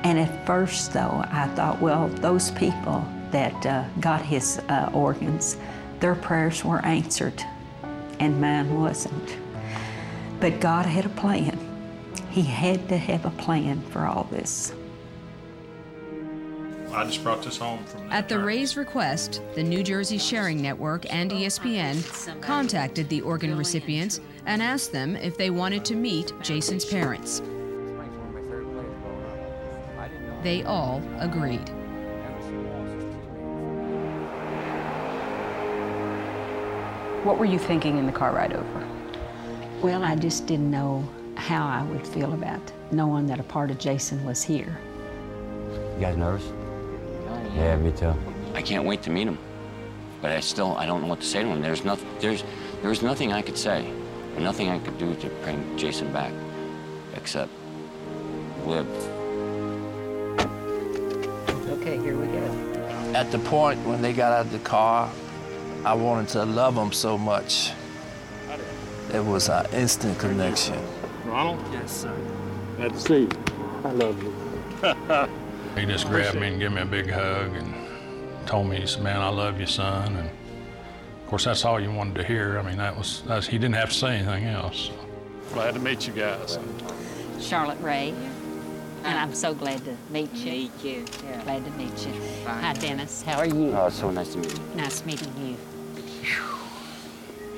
And 0.04 0.18
at 0.18 0.46
first, 0.46 0.92
though, 0.92 1.24
I 1.30 1.46
thought, 1.54 1.80
well, 1.80 2.08
those 2.08 2.50
people 2.50 3.06
that 3.30 3.64
uh, 3.64 3.84
got 4.00 4.20
his 4.20 4.58
uh, 4.68 4.90
organs, 4.92 5.56
their 6.00 6.14
prayers 6.14 6.64
were 6.64 6.84
answered, 6.84 7.42
and 8.20 8.40
mine 8.40 8.78
wasn't. 8.78 9.38
But 10.38 10.60
God 10.60 10.84
had 10.84 11.06
a 11.06 11.10
plan. 11.10 11.58
He 12.30 12.42
had 12.42 12.88
to 12.90 12.98
have 12.98 13.24
a 13.24 13.30
plan 13.30 13.80
for 13.80 14.06
all 14.06 14.24
this. 14.24 14.74
I 16.94 17.04
just 17.04 17.22
brought 17.22 17.42
this 17.42 17.56
home 17.56 17.82
from 17.84 18.12
At 18.12 18.28
the 18.28 18.38
Ray's 18.38 18.76
request, 18.76 19.40
the 19.54 19.62
New 19.62 19.82
Jersey 19.82 20.18
Sharing 20.18 20.60
Network 20.60 21.10
and 21.10 21.30
ESPN 21.30 22.42
contacted 22.42 23.08
the 23.08 23.22
organ 23.22 23.56
recipients 23.56 24.20
and 24.44 24.62
asked 24.62 24.92
them 24.92 25.16
if 25.16 25.38
they 25.38 25.48
wanted 25.48 25.86
to 25.86 25.94
meet 25.94 26.34
Jason's 26.42 26.84
parents. 26.84 27.40
They 30.42 30.64
all 30.64 31.02
agreed. 31.18 31.66
What 37.24 37.38
were 37.38 37.46
you 37.46 37.58
thinking 37.58 37.96
in 37.96 38.04
the 38.04 38.12
car 38.12 38.34
ride 38.34 38.52
over? 38.52 38.88
Well, 39.80 40.02
I 40.02 40.14
just 40.16 40.46
didn't 40.46 40.70
know 40.70 41.08
how 41.36 41.66
I 41.66 41.84
would 41.84 42.06
feel 42.06 42.34
about 42.34 42.60
knowing 42.90 43.26
that 43.28 43.40
a 43.40 43.44
part 43.44 43.70
of 43.70 43.78
Jason 43.78 44.22
was 44.24 44.42
here. 44.42 44.76
You 45.94 46.00
guys 46.00 46.16
nervous? 46.16 46.61
Yeah, 47.54 47.76
me 47.76 47.92
too. 47.92 48.14
I 48.54 48.62
can't 48.62 48.84
wait 48.84 49.02
to 49.02 49.10
meet 49.10 49.28
him, 49.28 49.38
but 50.20 50.32
I 50.32 50.40
still 50.40 50.76
I 50.76 50.86
don't 50.86 51.02
know 51.02 51.08
what 51.08 51.20
to 51.20 51.26
say 51.26 51.42
to 51.42 51.48
him. 51.48 51.60
There's 51.60 51.84
nothing. 51.84 52.08
There's 52.20 52.44
there's 52.82 53.02
nothing 53.02 53.32
I 53.32 53.42
could 53.42 53.58
say, 53.58 53.90
or 54.34 54.40
nothing 54.40 54.70
I 54.70 54.78
could 54.78 54.98
do 54.98 55.14
to 55.14 55.28
bring 55.42 55.76
Jason 55.76 56.12
back, 56.12 56.32
except 57.14 57.50
live. 58.64 58.88
Okay, 61.68 61.98
here 61.98 62.16
we 62.16 62.26
go. 62.26 62.72
At 63.14 63.30
the 63.30 63.38
point 63.40 63.78
when 63.86 64.00
they 64.00 64.12
got 64.12 64.32
out 64.32 64.46
of 64.46 64.52
the 64.52 64.58
car, 64.60 65.10
I 65.84 65.94
wanted 65.94 66.28
to 66.30 66.44
love 66.44 66.74
them 66.74 66.92
so 66.92 67.18
much. 67.18 67.72
It 69.12 69.22
was 69.22 69.50
an 69.50 69.66
instant 69.74 70.18
connection. 70.18 70.82
Ronald? 71.26 71.60
Yes, 71.72 72.02
sir. 72.02 72.16
Glad 72.76 72.94
to 72.94 73.00
see 73.00 73.20
you. 73.20 73.30
I 73.84 73.90
love 73.90 74.22
you. 74.22 75.38
he 75.76 75.86
just 75.86 76.06
grabbed 76.06 76.38
me 76.38 76.48
and 76.48 76.60
gave 76.60 76.72
me 76.72 76.82
a 76.82 76.86
big 76.86 77.10
hug 77.10 77.54
and 77.54 77.74
told 78.46 78.68
me, 78.68 78.80
he 78.80 78.86
said, 78.86 79.02
man, 79.02 79.20
I 79.20 79.28
love 79.28 79.58
you, 79.60 79.66
son. 79.66 80.16
And 80.16 80.28
of 80.28 81.26
course, 81.26 81.44
that's 81.44 81.64
all 81.64 81.80
you 81.80 81.90
wanted 81.90 82.14
to 82.16 82.24
hear. 82.24 82.58
I 82.58 82.62
mean, 82.62 82.78
that 82.78 82.96
was, 82.96 83.22
that's, 83.26 83.46
he 83.46 83.58
didn't 83.58 83.76
have 83.76 83.90
to 83.90 83.94
say 83.94 84.16
anything 84.16 84.44
else. 84.44 84.90
Glad 85.52 85.74
to 85.74 85.80
meet 85.80 86.06
you 86.06 86.12
guys. 86.12 86.58
Charlotte 87.40 87.80
Ray. 87.80 88.14
And 89.04 89.18
I'm 89.18 89.34
so 89.34 89.52
glad 89.52 89.84
to 89.84 89.96
meet 90.10 90.32
you. 90.34 90.52
Meet 90.52 90.84
you. 90.84 91.04
Glad 91.44 91.64
to 91.64 91.70
meet 91.72 92.06
you. 92.06 92.14
Hi, 92.46 92.72
Dennis. 92.74 93.22
How 93.22 93.38
are 93.38 93.46
you? 93.46 93.72
Oh, 93.74 93.88
so 93.88 94.10
nice 94.10 94.32
to 94.34 94.38
meet 94.38 94.52
you. 94.52 94.64
Nice 94.76 95.04
meeting 95.04 95.32
you. 95.38 95.56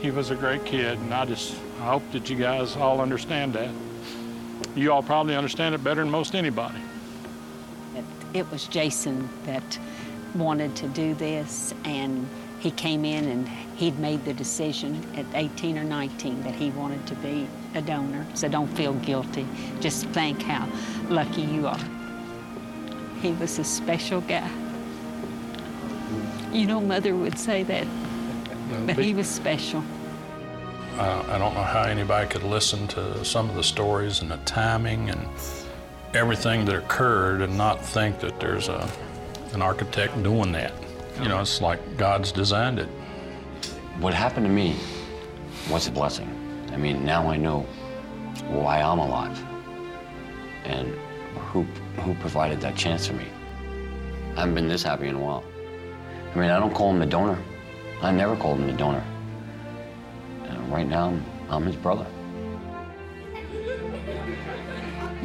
He 0.00 0.10
was 0.10 0.30
a 0.30 0.34
great 0.34 0.64
kid, 0.64 0.98
and 0.98 1.12
I 1.12 1.24
just 1.24 1.54
I 1.80 1.86
hope 1.86 2.02
that 2.12 2.28
you 2.30 2.36
guys 2.36 2.76
all 2.76 3.00
understand 3.00 3.54
that. 3.54 3.70
You 4.74 4.92
all 4.92 5.02
probably 5.02 5.34
understand 5.34 5.74
it 5.74 5.84
better 5.84 6.02
than 6.02 6.10
most 6.10 6.34
anybody. 6.34 6.78
It 8.34 8.50
was 8.50 8.66
Jason 8.66 9.28
that 9.44 9.78
wanted 10.34 10.74
to 10.76 10.88
do 10.88 11.14
this, 11.14 11.72
and 11.84 12.28
he 12.58 12.72
came 12.72 13.04
in 13.04 13.28
and 13.28 13.48
he'd 13.76 13.96
made 14.00 14.24
the 14.24 14.34
decision 14.34 15.06
at 15.14 15.24
18 15.34 15.78
or 15.78 15.84
19 15.84 16.42
that 16.42 16.56
he 16.56 16.70
wanted 16.70 17.06
to 17.06 17.14
be 17.16 17.46
a 17.76 17.80
donor. 17.80 18.26
So 18.34 18.48
don't 18.48 18.66
feel 18.66 18.94
guilty. 18.94 19.46
Just 19.78 20.06
think 20.06 20.42
how 20.42 20.68
lucky 21.08 21.42
you 21.42 21.68
are. 21.68 21.78
He 23.22 23.30
was 23.34 23.60
a 23.60 23.64
special 23.64 24.20
guy. 24.22 24.50
You 26.52 26.66
know, 26.66 26.80
Mother 26.80 27.14
would 27.14 27.38
say 27.38 27.62
that, 27.62 27.86
but 28.86 28.98
he 28.98 29.14
was 29.14 29.28
special. 29.28 29.84
Uh, 30.96 31.24
I 31.28 31.38
don't 31.38 31.54
know 31.54 31.62
how 31.62 31.82
anybody 31.82 32.28
could 32.28 32.42
listen 32.42 32.88
to 32.88 33.24
some 33.24 33.48
of 33.48 33.54
the 33.54 33.62
stories 33.62 34.22
and 34.22 34.30
the 34.30 34.38
timing 34.38 35.10
and 35.10 35.28
everything 36.14 36.64
that 36.64 36.76
occurred 36.76 37.42
and 37.42 37.56
not 37.58 37.84
think 37.84 38.20
that 38.20 38.38
there's 38.38 38.68
a, 38.68 38.88
an 39.52 39.62
architect 39.62 40.20
doing 40.22 40.52
that. 40.52 40.72
You 41.20 41.28
know, 41.28 41.40
it's 41.40 41.60
like 41.60 41.96
God's 41.96 42.32
designed 42.32 42.78
it. 42.78 42.88
What 43.98 44.14
happened 44.14 44.46
to 44.46 44.52
me 44.52 44.76
was 45.70 45.86
a 45.86 45.90
blessing. 45.90 46.28
I 46.72 46.76
mean, 46.76 47.04
now 47.04 47.28
I 47.28 47.36
know 47.36 47.60
why 48.48 48.80
I'm 48.80 48.98
alive 48.98 49.44
and 50.64 50.88
who 51.52 51.62
who 52.00 52.14
provided 52.14 52.60
that 52.60 52.76
chance 52.76 53.06
for 53.06 53.14
me. 53.14 53.26
I 54.36 54.40
haven't 54.40 54.54
been 54.54 54.68
this 54.68 54.82
happy 54.82 55.06
in 55.06 55.14
a 55.14 55.20
while. 55.20 55.44
I 56.34 56.38
mean, 56.38 56.50
I 56.50 56.58
don't 56.58 56.74
call 56.74 56.90
him 56.90 56.98
the 56.98 57.06
donor. 57.06 57.38
I 58.02 58.10
never 58.10 58.34
called 58.34 58.58
him 58.58 58.66
the 58.66 58.72
donor. 58.72 59.04
And 60.44 60.72
right 60.72 60.86
now, 60.86 61.16
I'm 61.48 61.64
his 61.64 61.76
brother. 61.76 62.06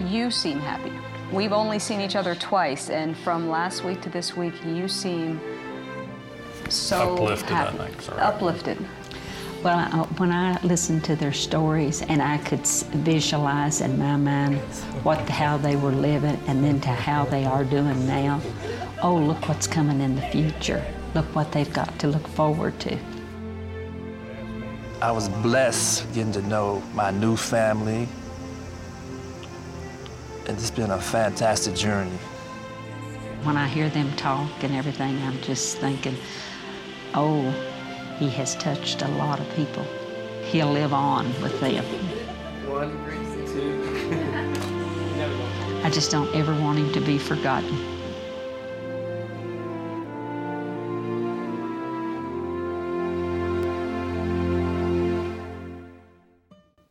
You 0.09 0.31
seem 0.31 0.59
happy. 0.59 0.91
We've 1.31 1.53
only 1.53 1.77
seen 1.77 2.01
each 2.01 2.15
other 2.15 2.33
twice, 2.33 2.89
and 2.89 3.15
from 3.15 3.47
last 3.47 3.83
week 3.83 4.01
to 4.01 4.09
this 4.09 4.35
week, 4.35 4.55
you 4.65 4.87
seem 4.87 5.39
so 6.67 7.13
Uplifted, 7.13 7.51
I 7.51 7.71
think, 7.73 8.01
sorry. 8.01 8.19
Uplifted. 8.19 8.77
Well, 9.63 9.77
I, 9.77 9.99
uh, 9.99 10.05
when 10.17 10.31
I 10.31 10.59
listened 10.63 11.03
to 11.03 11.15
their 11.15 11.31
stories 11.31 12.01
and 12.01 12.23
I 12.23 12.39
could 12.39 12.65
visualize 12.65 13.81
in 13.81 13.99
my 13.99 14.15
mind 14.15 14.57
what 15.03 15.23
the, 15.27 15.33
how 15.33 15.57
they 15.57 15.75
were 15.75 15.91
living 15.91 16.39
and 16.47 16.63
then 16.63 16.81
to 16.81 16.89
how 16.89 17.25
they 17.25 17.45
are 17.45 17.63
doing 17.63 18.07
now, 18.07 18.41
oh, 19.03 19.15
look 19.15 19.47
what's 19.47 19.67
coming 19.67 20.01
in 20.01 20.15
the 20.15 20.23
future. 20.23 20.83
Look 21.13 21.25
what 21.35 21.51
they've 21.51 21.71
got 21.71 21.99
to 21.99 22.07
look 22.07 22.27
forward 22.29 22.79
to. 22.79 22.97
I 25.03 25.11
was 25.11 25.29
blessed 25.29 26.11
getting 26.15 26.31
to 26.31 26.41
know 26.41 26.81
my 26.95 27.11
new 27.11 27.37
family. 27.37 28.07
And 30.49 30.57
it's 30.57 30.71
been 30.71 30.89
a 30.89 30.99
fantastic 30.99 31.75
journey. 31.75 32.17
When 33.43 33.55
I 33.55 33.67
hear 33.67 33.87
them 33.87 34.11
talk 34.15 34.63
and 34.63 34.73
everything, 34.73 35.15
I'm 35.21 35.39
just 35.41 35.77
thinking, 35.77 36.17
oh, 37.13 37.51
he 38.17 38.31
has 38.31 38.55
touched 38.55 39.03
a 39.03 39.07
lot 39.09 39.39
of 39.39 39.47
people. 39.55 39.83
He'll 40.45 40.71
live 40.71 40.91
on 40.91 41.27
with 41.43 41.59
them. 41.59 41.85
One, 42.65 42.89
two. 43.45 43.79
I 45.83 45.85
I 45.85 45.89
just 45.91 46.09
don't 46.09 46.33
ever 46.33 46.59
want 46.59 46.79
him 46.79 46.91
to 46.93 46.99
be 46.99 47.19
forgotten. 47.19 47.77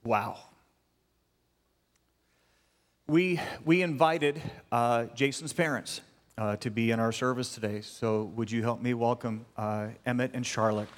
Wow. 0.05 0.48
We, 3.11 3.41
we 3.65 3.81
invited 3.81 4.43
uh, 4.71 5.07
Jason's 5.15 5.55
parents 5.55 6.03
uh, 6.37 6.57
to 6.57 6.71
be 6.71 6.91
in 6.91 7.01
our 7.01 7.11
service 7.11 7.55
today. 7.55 7.81
So, 7.81 8.25
would 8.37 8.51
you 8.51 8.63
help 8.63 8.83
me 8.83 8.93
welcome 8.93 9.47
uh, 9.57 9.87
Emmett 10.05 10.33
and 10.35 10.45
Charlotte? 10.45 10.91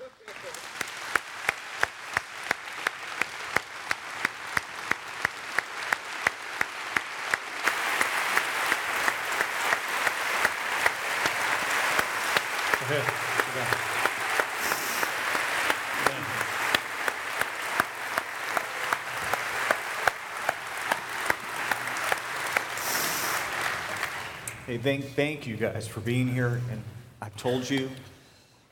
Hey, 24.70 24.78
thank, 24.78 25.04
thank 25.16 25.48
you 25.48 25.56
guys 25.56 25.88
for 25.88 25.98
being 25.98 26.28
here. 26.28 26.60
And 26.70 26.80
I've 27.20 27.36
told 27.36 27.68
you 27.68 27.90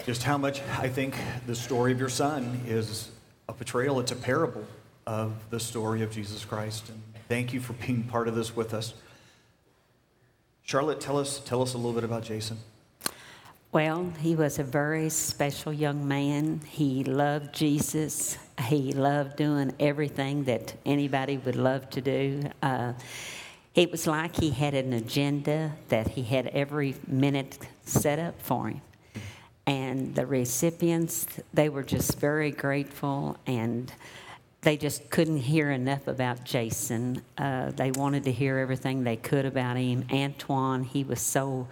just 0.06 0.22
how 0.22 0.38
much 0.38 0.62
I 0.78 0.86
think 0.88 1.16
the 1.48 1.56
story 1.56 1.90
of 1.90 1.98
your 1.98 2.08
son 2.08 2.60
is 2.68 3.10
a 3.48 3.52
portrayal, 3.52 3.98
it's 3.98 4.12
a 4.12 4.14
parable 4.14 4.64
of 5.08 5.32
the 5.50 5.58
story 5.58 6.02
of 6.02 6.12
Jesus 6.12 6.44
Christ. 6.44 6.88
And 6.88 7.02
thank 7.28 7.52
you 7.52 7.58
for 7.58 7.72
being 7.72 8.04
part 8.04 8.28
of 8.28 8.36
this 8.36 8.54
with 8.54 8.74
us. 8.74 8.94
Charlotte, 10.62 11.00
tell 11.00 11.18
us, 11.18 11.40
tell 11.40 11.62
us 11.62 11.74
a 11.74 11.76
little 11.76 11.94
bit 11.94 12.04
about 12.04 12.22
Jason. 12.22 12.58
Well, 13.72 14.12
he 14.20 14.36
was 14.36 14.60
a 14.60 14.64
very 14.64 15.10
special 15.10 15.72
young 15.72 16.06
man. 16.06 16.60
He 16.64 17.02
loved 17.02 17.52
Jesus. 17.52 18.38
He 18.66 18.92
loved 18.92 19.34
doing 19.34 19.72
everything 19.80 20.44
that 20.44 20.74
anybody 20.86 21.38
would 21.38 21.56
love 21.56 21.90
to 21.90 22.00
do. 22.00 22.44
Uh, 22.62 22.92
it 23.74 23.90
was 23.90 24.06
like 24.06 24.36
he 24.36 24.50
had 24.50 24.74
an 24.74 24.92
agenda 24.92 25.72
that 25.88 26.08
he 26.08 26.22
had 26.22 26.48
every 26.48 26.96
minute 27.06 27.58
set 27.84 28.18
up 28.18 28.40
for 28.40 28.68
him. 28.68 28.80
And 29.66 30.14
the 30.14 30.26
recipients, 30.26 31.26
they 31.52 31.68
were 31.68 31.82
just 31.82 32.18
very 32.18 32.50
grateful 32.50 33.36
and 33.46 33.92
they 34.62 34.76
just 34.76 35.10
couldn't 35.10 35.38
hear 35.38 35.70
enough 35.70 36.08
about 36.08 36.44
Jason. 36.44 37.22
Uh, 37.36 37.70
they 37.70 37.90
wanted 37.90 38.24
to 38.24 38.32
hear 38.32 38.58
everything 38.58 39.04
they 39.04 39.16
could 39.16 39.44
about 39.44 39.76
him. 39.76 40.04
Antoine, 40.10 40.82
he 40.82 41.04
was 41.04 41.20
so, 41.20 41.68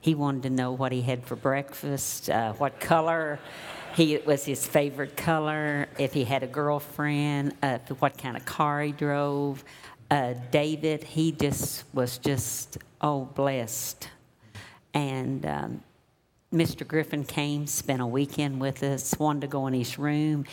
he 0.00 0.14
wanted 0.14 0.42
to 0.42 0.50
know 0.50 0.72
what 0.72 0.92
he 0.92 1.02
had 1.02 1.24
for 1.24 1.36
breakfast, 1.36 2.28
uh, 2.28 2.52
what 2.54 2.80
color 2.80 3.38
he 3.96 4.14
it 4.14 4.26
was 4.26 4.44
his 4.44 4.66
favorite 4.66 5.16
color, 5.16 5.88
if 5.98 6.12
he 6.12 6.24
had 6.24 6.42
a 6.42 6.46
girlfriend, 6.46 7.54
uh, 7.62 7.78
what 7.98 8.18
kind 8.18 8.36
of 8.36 8.44
car 8.44 8.82
he 8.82 8.92
drove. 8.92 9.64
Uh, 10.10 10.34
David, 10.50 11.02
he 11.02 11.32
just 11.32 11.84
was 11.92 12.18
just, 12.18 12.78
oh, 13.00 13.24
blessed. 13.24 14.08
And 14.94 15.44
um, 15.44 15.82
Mr. 16.52 16.86
Griffin 16.86 17.24
came, 17.24 17.66
spent 17.66 18.00
a 18.00 18.06
weekend 18.06 18.60
with 18.60 18.82
us, 18.82 19.18
wanted 19.18 19.40
to 19.42 19.46
go 19.48 19.66
in 19.66 19.74
his 19.74 19.98
room. 19.98 20.44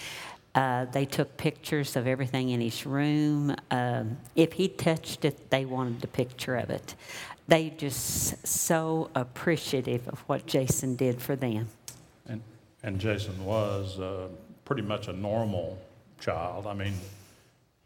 Uh, 0.55 0.85
they 0.85 1.05
took 1.05 1.35
pictures 1.37 1.95
of 1.95 2.05
everything 2.05 2.49
in 2.49 2.61
his 2.61 2.85
room. 2.85 3.55
Um, 3.71 4.17
if 4.35 4.53
he 4.53 4.67
touched 4.67 5.25
it, 5.25 5.49
they 5.49 5.65
wanted 5.65 6.03
a 6.03 6.07
picture 6.07 6.55
of 6.55 6.69
it. 6.69 6.95
They 7.47 7.71
just 7.71 8.45
so 8.45 9.09
appreciative 9.15 10.07
of 10.07 10.19
what 10.21 10.45
Jason 10.45 10.95
did 10.95 11.21
for 11.21 11.35
them. 11.35 11.67
And, 12.27 12.41
and 12.83 12.99
Jason 12.99 13.43
was 13.45 13.99
uh, 13.99 14.27
pretty 14.65 14.83
much 14.83 15.07
a 15.07 15.13
normal 15.13 15.77
child. 16.19 16.67
I 16.67 16.73
mean, 16.73 16.93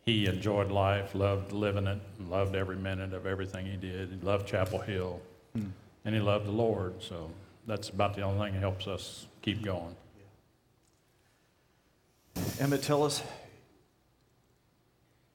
he 0.08 0.26
enjoyed 0.26 0.72
life, 0.72 1.14
loved 1.14 1.52
living 1.52 1.86
it, 1.86 2.00
loved 2.30 2.56
every 2.56 2.78
minute 2.78 3.14
of 3.14 3.28
everything 3.28 3.66
he 3.66 3.76
did. 3.76 4.10
He 4.10 4.16
loved 4.26 4.48
Chapel 4.48 4.80
Hill, 4.80 5.20
Hmm. 5.54 5.66
and 6.06 6.16
he 6.16 6.22
loved 6.22 6.48
the 6.48 6.52
Lord. 6.52 7.04
So 7.04 7.30
that's 7.68 7.90
about 7.90 8.16
the 8.16 8.22
only 8.22 8.46
thing 8.46 8.54
that 8.54 8.62
helps 8.62 8.88
us 8.88 9.28
keep 9.42 9.62
going. 9.62 9.94
Emmett, 12.58 12.84
tell 12.84 13.04
us 13.04 13.22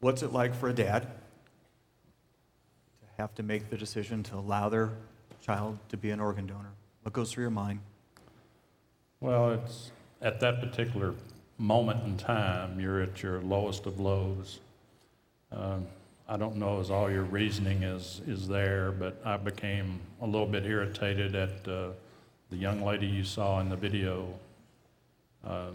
what's 0.00 0.22
it 0.22 0.32
like 0.32 0.54
for 0.54 0.70
a 0.70 0.72
dad 0.72 1.02
to 1.02 1.08
have 3.18 3.34
to 3.34 3.42
make 3.42 3.68
the 3.68 3.76
decision 3.76 4.22
to 4.22 4.36
allow 4.36 4.70
their 4.70 4.88
child 5.42 5.78
to 5.90 5.98
be 5.98 6.10
an 6.10 6.18
organ 6.18 6.46
donor? 6.46 6.72
What 7.02 7.12
goes 7.12 7.30
through 7.30 7.44
your 7.44 7.50
mind? 7.50 7.80
Well, 9.20 9.52
it's 9.52 9.90
at 10.22 10.40
that 10.40 10.60
particular 10.60 11.12
moment 11.58 12.04
in 12.04 12.16
time, 12.16 12.80
you're 12.80 13.02
at 13.02 13.22
your 13.22 13.40
lowest 13.42 13.84
of 13.86 14.00
lows. 14.00 14.60
Um, 15.54 15.86
I 16.28 16.36
don't 16.36 16.56
know 16.56 16.80
as 16.80 16.90
all 16.90 17.10
your 17.10 17.24
reasoning 17.24 17.82
is, 17.82 18.22
is 18.26 18.48
there, 18.48 18.92
but 18.92 19.20
I 19.24 19.36
became 19.36 20.00
a 20.20 20.26
little 20.26 20.46
bit 20.46 20.64
irritated 20.64 21.34
at 21.34 21.68
uh, 21.68 21.88
the 22.50 22.56
young 22.56 22.82
lady 22.82 23.06
you 23.06 23.24
saw 23.24 23.60
in 23.60 23.68
the 23.68 23.76
video, 23.76 24.28
uh, 25.46 25.70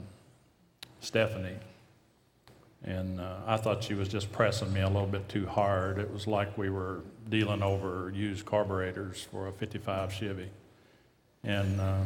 Stephanie. 1.01 1.57
And 2.83 3.19
uh, 3.19 3.37
I 3.45 3.57
thought 3.57 3.83
she 3.83 3.93
was 3.93 4.07
just 4.07 4.31
pressing 4.31 4.71
me 4.71 4.81
a 4.81 4.87
little 4.87 5.07
bit 5.07 5.27
too 5.27 5.45
hard. 5.45 5.99
It 5.99 6.11
was 6.11 6.27
like 6.27 6.57
we 6.57 6.69
were 6.69 7.01
dealing 7.29 7.61
over 7.61 8.11
used 8.15 8.45
carburetors 8.45 9.27
for 9.31 9.47
a 9.47 9.51
55 9.51 10.13
Chevy. 10.13 10.49
And 11.43 11.79
uh, 11.79 12.03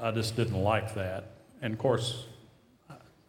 I 0.00 0.10
just 0.10 0.36
didn't 0.36 0.60
like 0.60 0.94
that. 0.94 1.26
And 1.62 1.72
of 1.72 1.78
course, 1.78 2.26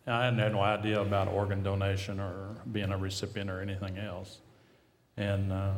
I 0.06 0.26
had 0.26 0.36
no 0.36 0.60
idea 0.60 1.02
about 1.02 1.30
organ 1.30 1.63
donation 1.63 2.20
or 2.20 2.56
being 2.72 2.92
a 2.92 2.98
recipient 2.98 3.50
or 3.50 3.62
anything 3.62 3.98
else. 3.98 4.39
And 5.16 5.52
uh, 5.52 5.72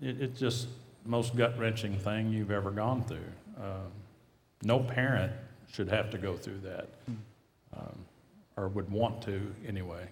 it, 0.00 0.20
it's 0.20 0.38
just 0.38 0.68
most 1.04 1.34
gut 1.36 1.58
wrenching 1.58 1.98
thing 1.98 2.32
you've 2.32 2.52
ever 2.52 2.70
gone 2.70 3.02
through. 3.02 3.18
Uh, 3.60 3.88
no 4.62 4.78
parent 4.78 5.32
should 5.72 5.88
have 5.88 6.10
to 6.10 6.18
go 6.18 6.36
through 6.36 6.58
that, 6.58 6.88
um, 7.76 7.98
or 8.56 8.68
would 8.68 8.90
want 8.90 9.22
to 9.22 9.52
anyway. 9.66 10.06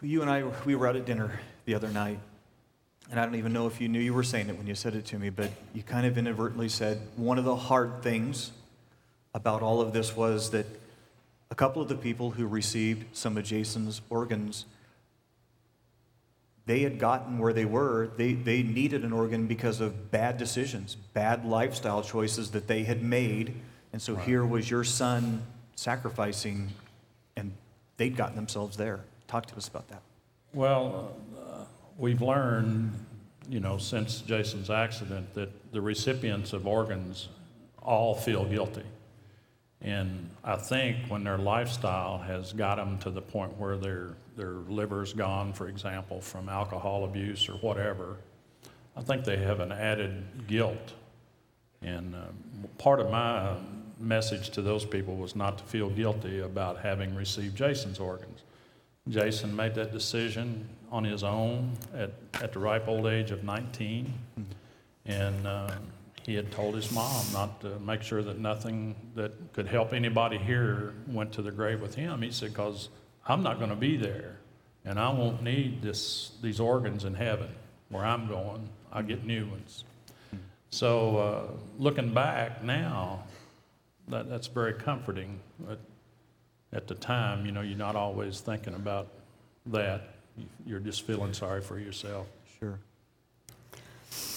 You 0.00 0.22
and 0.22 0.30
I, 0.30 0.44
we 0.64 0.74
were 0.74 0.86
out 0.86 0.96
at 0.96 1.04
dinner 1.04 1.40
the 1.66 1.74
other 1.74 1.88
night, 1.88 2.18
and 3.10 3.20
I 3.20 3.24
don't 3.24 3.34
even 3.34 3.52
know 3.52 3.66
if 3.66 3.80
you 3.80 3.88
knew 3.88 4.00
you 4.00 4.14
were 4.14 4.22
saying 4.22 4.48
it 4.48 4.56
when 4.56 4.66
you 4.66 4.74
said 4.74 4.94
it 4.94 5.04
to 5.06 5.18
me, 5.18 5.30
but 5.30 5.50
you 5.74 5.82
kind 5.82 6.06
of 6.06 6.16
inadvertently 6.16 6.68
said 6.68 7.00
one 7.16 7.38
of 7.38 7.44
the 7.44 7.56
hard 7.56 8.02
things 8.02 8.52
about 9.34 9.62
all 9.62 9.80
of 9.80 9.92
this 9.92 10.16
was 10.16 10.50
that 10.50 10.66
a 11.50 11.54
couple 11.54 11.80
of 11.80 11.88
the 11.88 11.96
people 11.96 12.32
who 12.32 12.46
received 12.46 13.16
some 13.16 13.36
of 13.36 13.44
Jason's 13.44 14.00
organs, 14.10 14.66
they 16.66 16.80
had 16.80 16.98
gotten 16.98 17.38
where 17.38 17.52
they 17.52 17.64
were. 17.64 18.08
They, 18.16 18.32
they 18.32 18.62
needed 18.62 19.04
an 19.04 19.12
organ 19.12 19.46
because 19.46 19.80
of 19.80 20.10
bad 20.10 20.36
decisions, 20.36 20.96
bad 21.14 21.44
lifestyle 21.44 22.02
choices 22.02 22.50
that 22.50 22.66
they 22.66 22.82
had 22.82 23.02
made. 23.02 23.54
And 23.92 24.02
so 24.02 24.16
here 24.16 24.44
was 24.44 24.68
your 24.68 24.82
son 24.82 25.42
sacrificing, 25.76 26.70
and 27.36 27.52
they'd 27.96 28.16
gotten 28.16 28.34
themselves 28.34 28.76
there. 28.76 29.00
Talk 29.28 29.46
to 29.46 29.56
us 29.56 29.68
about 29.68 29.88
that. 29.88 30.02
Well, 30.52 31.14
uh, 31.38 31.64
we've 31.96 32.22
learned, 32.22 32.92
you 33.48 33.60
know, 33.60 33.78
since 33.78 34.20
Jason's 34.22 34.70
accident 34.70 35.34
that 35.34 35.72
the 35.72 35.80
recipients 35.80 36.52
of 36.52 36.66
organs 36.66 37.28
all 37.80 38.14
feel 38.14 38.44
guilty. 38.44 38.82
And 39.82 40.30
I 40.42 40.56
think 40.56 40.96
when 41.08 41.24
their 41.24 41.38
lifestyle 41.38 42.18
has 42.18 42.52
got 42.52 42.76
them 42.76 42.98
to 43.00 43.10
the 43.10 43.20
point 43.20 43.56
where 43.58 43.76
their, 43.76 44.14
their 44.36 44.54
liver's 44.68 45.12
gone, 45.12 45.52
for 45.52 45.68
example, 45.68 46.20
from 46.20 46.48
alcohol 46.48 47.04
abuse 47.04 47.48
or 47.48 47.54
whatever, 47.54 48.16
I 48.96 49.02
think 49.02 49.24
they 49.24 49.36
have 49.36 49.60
an 49.60 49.72
added 49.72 50.46
guilt. 50.46 50.94
And 51.82 52.14
uh, 52.14 52.18
part 52.78 53.00
of 53.00 53.10
my 53.10 53.54
message 54.00 54.50
to 54.50 54.62
those 54.62 54.84
people 54.84 55.16
was 55.16 55.36
not 55.36 55.58
to 55.58 55.64
feel 55.64 55.90
guilty 55.90 56.40
about 56.40 56.78
having 56.78 57.14
received 57.14 57.56
Jason's 57.56 57.98
organs. 57.98 58.42
Jason 59.08 59.54
made 59.54 59.74
that 59.74 59.92
decision 59.92 60.68
on 60.90 61.04
his 61.04 61.22
own 61.22 61.72
at, 61.94 62.10
at 62.42 62.52
the 62.52 62.58
ripe 62.58 62.88
old 62.88 63.06
age 63.06 63.30
of 63.30 63.44
19. 63.44 64.12
And 65.04 65.46
uh, 65.46 65.70
he 66.26 66.34
had 66.34 66.50
told 66.50 66.74
his 66.74 66.90
mom 66.90 67.24
not 67.32 67.60
to 67.60 67.78
make 67.78 68.02
sure 68.02 68.20
that 68.20 68.38
nothing 68.38 68.96
that 69.14 69.32
could 69.52 69.68
help 69.68 69.92
anybody 69.92 70.36
here 70.36 70.92
went 71.06 71.32
to 71.32 71.40
the 71.40 71.52
grave 71.52 71.80
with 71.80 71.94
him. 71.94 72.20
He 72.20 72.32
said, 72.32 72.50
because 72.50 72.88
I'm 73.28 73.44
not 73.44 73.58
going 73.58 73.70
to 73.70 73.76
be 73.76 73.96
there, 73.96 74.36
and 74.84 74.98
I 74.98 75.08
won't 75.10 75.42
need 75.42 75.82
this, 75.82 76.32
these 76.42 76.58
organs 76.58 77.04
in 77.04 77.14
heaven 77.14 77.48
where 77.90 78.04
I'm 78.04 78.26
going. 78.26 78.68
I 78.92 79.02
get 79.02 79.24
new 79.24 79.46
ones. 79.46 79.84
So 80.70 81.16
uh, 81.16 81.42
looking 81.78 82.12
back 82.12 82.64
now, 82.64 83.22
that, 84.08 84.28
that's 84.28 84.48
very 84.48 84.74
comforting. 84.74 85.38
But 85.60 85.78
at 86.72 86.88
the 86.88 86.94
time, 86.94 87.46
you 87.46 87.52
know, 87.52 87.60
you're 87.60 87.78
not 87.78 87.94
always 87.94 88.40
thinking 88.40 88.74
about 88.74 89.08
that. 89.66 90.14
You're 90.66 90.80
just 90.80 91.06
feeling 91.06 91.32
sorry 91.32 91.60
for 91.60 91.78
yourself. 91.78 92.26
Sure. 92.58 92.80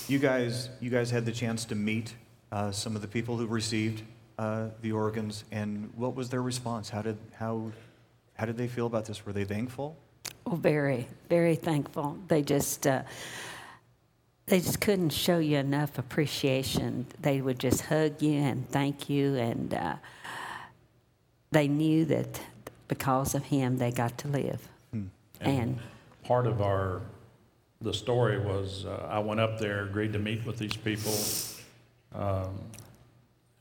You 0.07 0.19
guys, 0.19 0.69
you 0.79 0.89
guys 0.89 1.11
had 1.11 1.25
the 1.25 1.31
chance 1.31 1.65
to 1.65 1.75
meet 1.75 2.13
uh, 2.51 2.71
some 2.71 2.95
of 2.95 3.01
the 3.01 3.07
people 3.07 3.37
who 3.37 3.45
received 3.45 4.03
uh, 4.37 4.69
the 4.81 4.91
organs, 4.91 5.43
and 5.51 5.91
what 5.95 6.15
was 6.15 6.29
their 6.29 6.41
response? 6.41 6.89
How 6.89 7.01
did 7.01 7.17
how 7.33 7.71
how 8.35 8.45
did 8.45 8.57
they 8.57 8.67
feel 8.67 8.85
about 8.85 9.05
this? 9.05 9.25
Were 9.25 9.33
they 9.33 9.43
thankful? 9.43 9.97
Oh, 10.45 10.55
very, 10.55 11.07
very 11.29 11.55
thankful. 11.55 12.17
They 12.27 12.41
just 12.41 12.87
uh, 12.87 13.03
they 14.47 14.59
just 14.59 14.81
couldn't 14.81 15.11
show 15.11 15.39
you 15.39 15.57
enough 15.57 15.97
appreciation. 15.97 17.05
They 17.21 17.41
would 17.41 17.59
just 17.59 17.81
hug 17.81 18.21
you 18.21 18.39
and 18.39 18.67
thank 18.69 19.09
you, 19.09 19.35
and 19.35 19.73
uh, 19.73 19.95
they 21.51 21.67
knew 21.67 22.05
that 22.05 22.41
because 22.87 23.35
of 23.35 23.45
him 23.45 23.77
they 23.77 23.91
got 23.91 24.17
to 24.19 24.27
live. 24.27 24.67
Hmm. 24.91 25.03
And, 25.41 25.79
part 26.23 26.47
of 26.47 26.61
our 26.61 27.01
the 27.81 27.93
story 27.93 28.39
was 28.39 28.85
uh, 28.85 29.07
I 29.09 29.19
went 29.19 29.39
up 29.39 29.59
there, 29.59 29.83
agreed 29.83 30.13
to 30.13 30.19
meet 30.19 30.45
with 30.45 30.57
these 30.57 30.75
people, 30.75 31.13
um, 32.13 32.59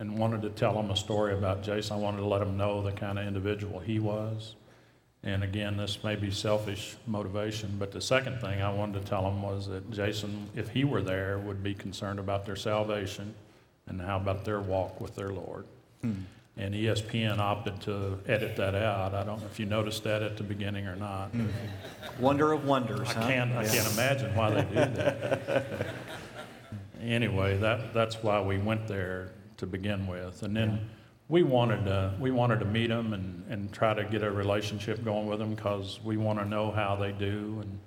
and 0.00 0.18
wanted 0.18 0.42
to 0.42 0.50
tell 0.50 0.74
them 0.74 0.90
a 0.90 0.96
story 0.96 1.34
about 1.34 1.62
Jason. 1.62 1.96
I 1.96 2.00
wanted 2.00 2.18
to 2.18 2.26
let 2.26 2.40
them 2.40 2.56
know 2.56 2.82
the 2.82 2.92
kind 2.92 3.18
of 3.18 3.26
individual 3.26 3.80
he 3.80 3.98
was. 3.98 4.54
And 5.24 5.42
again, 5.42 5.76
this 5.76 6.02
may 6.04 6.14
be 6.14 6.30
selfish 6.30 6.96
motivation, 7.06 7.74
but 7.78 7.90
the 7.90 8.00
second 8.00 8.40
thing 8.40 8.62
I 8.62 8.72
wanted 8.72 9.02
to 9.02 9.08
tell 9.08 9.22
them 9.22 9.42
was 9.42 9.66
that 9.66 9.90
Jason, 9.90 10.48
if 10.54 10.68
he 10.68 10.84
were 10.84 11.02
there, 11.02 11.38
would 11.38 11.62
be 11.62 11.74
concerned 11.74 12.20
about 12.20 12.46
their 12.46 12.56
salvation 12.56 13.34
and 13.88 14.00
how 14.00 14.16
about 14.16 14.44
their 14.44 14.60
walk 14.60 15.00
with 15.00 15.16
their 15.16 15.30
Lord. 15.30 15.64
Hmm. 16.02 16.12
And 16.58 16.74
ESPN 16.74 17.38
opted 17.38 17.80
to 17.82 18.18
edit 18.26 18.56
that 18.56 18.74
out. 18.74 19.14
I 19.14 19.22
don't 19.22 19.40
know 19.40 19.46
if 19.46 19.60
you 19.60 19.66
noticed 19.66 20.02
that 20.04 20.22
at 20.22 20.36
the 20.36 20.42
beginning 20.42 20.86
or 20.86 20.96
not. 20.96 21.28
Hmm. 21.28 21.46
Wonder 22.18 22.52
of 22.52 22.64
wonders. 22.64 23.08
I 23.08 23.12
huh? 23.12 23.28
can't, 23.28 23.52
I 23.52 23.64
can't 23.64 23.92
imagine 23.92 24.34
why 24.34 24.50
they 24.50 24.62
do 24.62 24.74
that. 24.74 25.86
anyway, 27.00 27.56
that, 27.58 27.94
that's 27.94 28.22
why 28.24 28.42
we 28.42 28.58
went 28.58 28.88
there 28.88 29.30
to 29.58 29.66
begin 29.66 30.06
with. 30.08 30.42
And 30.42 30.56
then 30.56 30.88
we 31.28 31.44
wanted 31.44 31.84
to, 31.84 32.14
we 32.18 32.30
wanted 32.32 32.58
to 32.60 32.64
meet 32.64 32.88
them 32.88 33.12
and, 33.12 33.44
and 33.48 33.72
try 33.72 33.94
to 33.94 34.04
get 34.04 34.22
a 34.22 34.30
relationship 34.30 35.04
going 35.04 35.26
with 35.26 35.38
them 35.38 35.54
because 35.54 36.00
we 36.02 36.16
want 36.16 36.38
to 36.38 36.44
know 36.44 36.70
how 36.72 36.96
they 36.96 37.12
do. 37.12 37.58
And, 37.60 37.78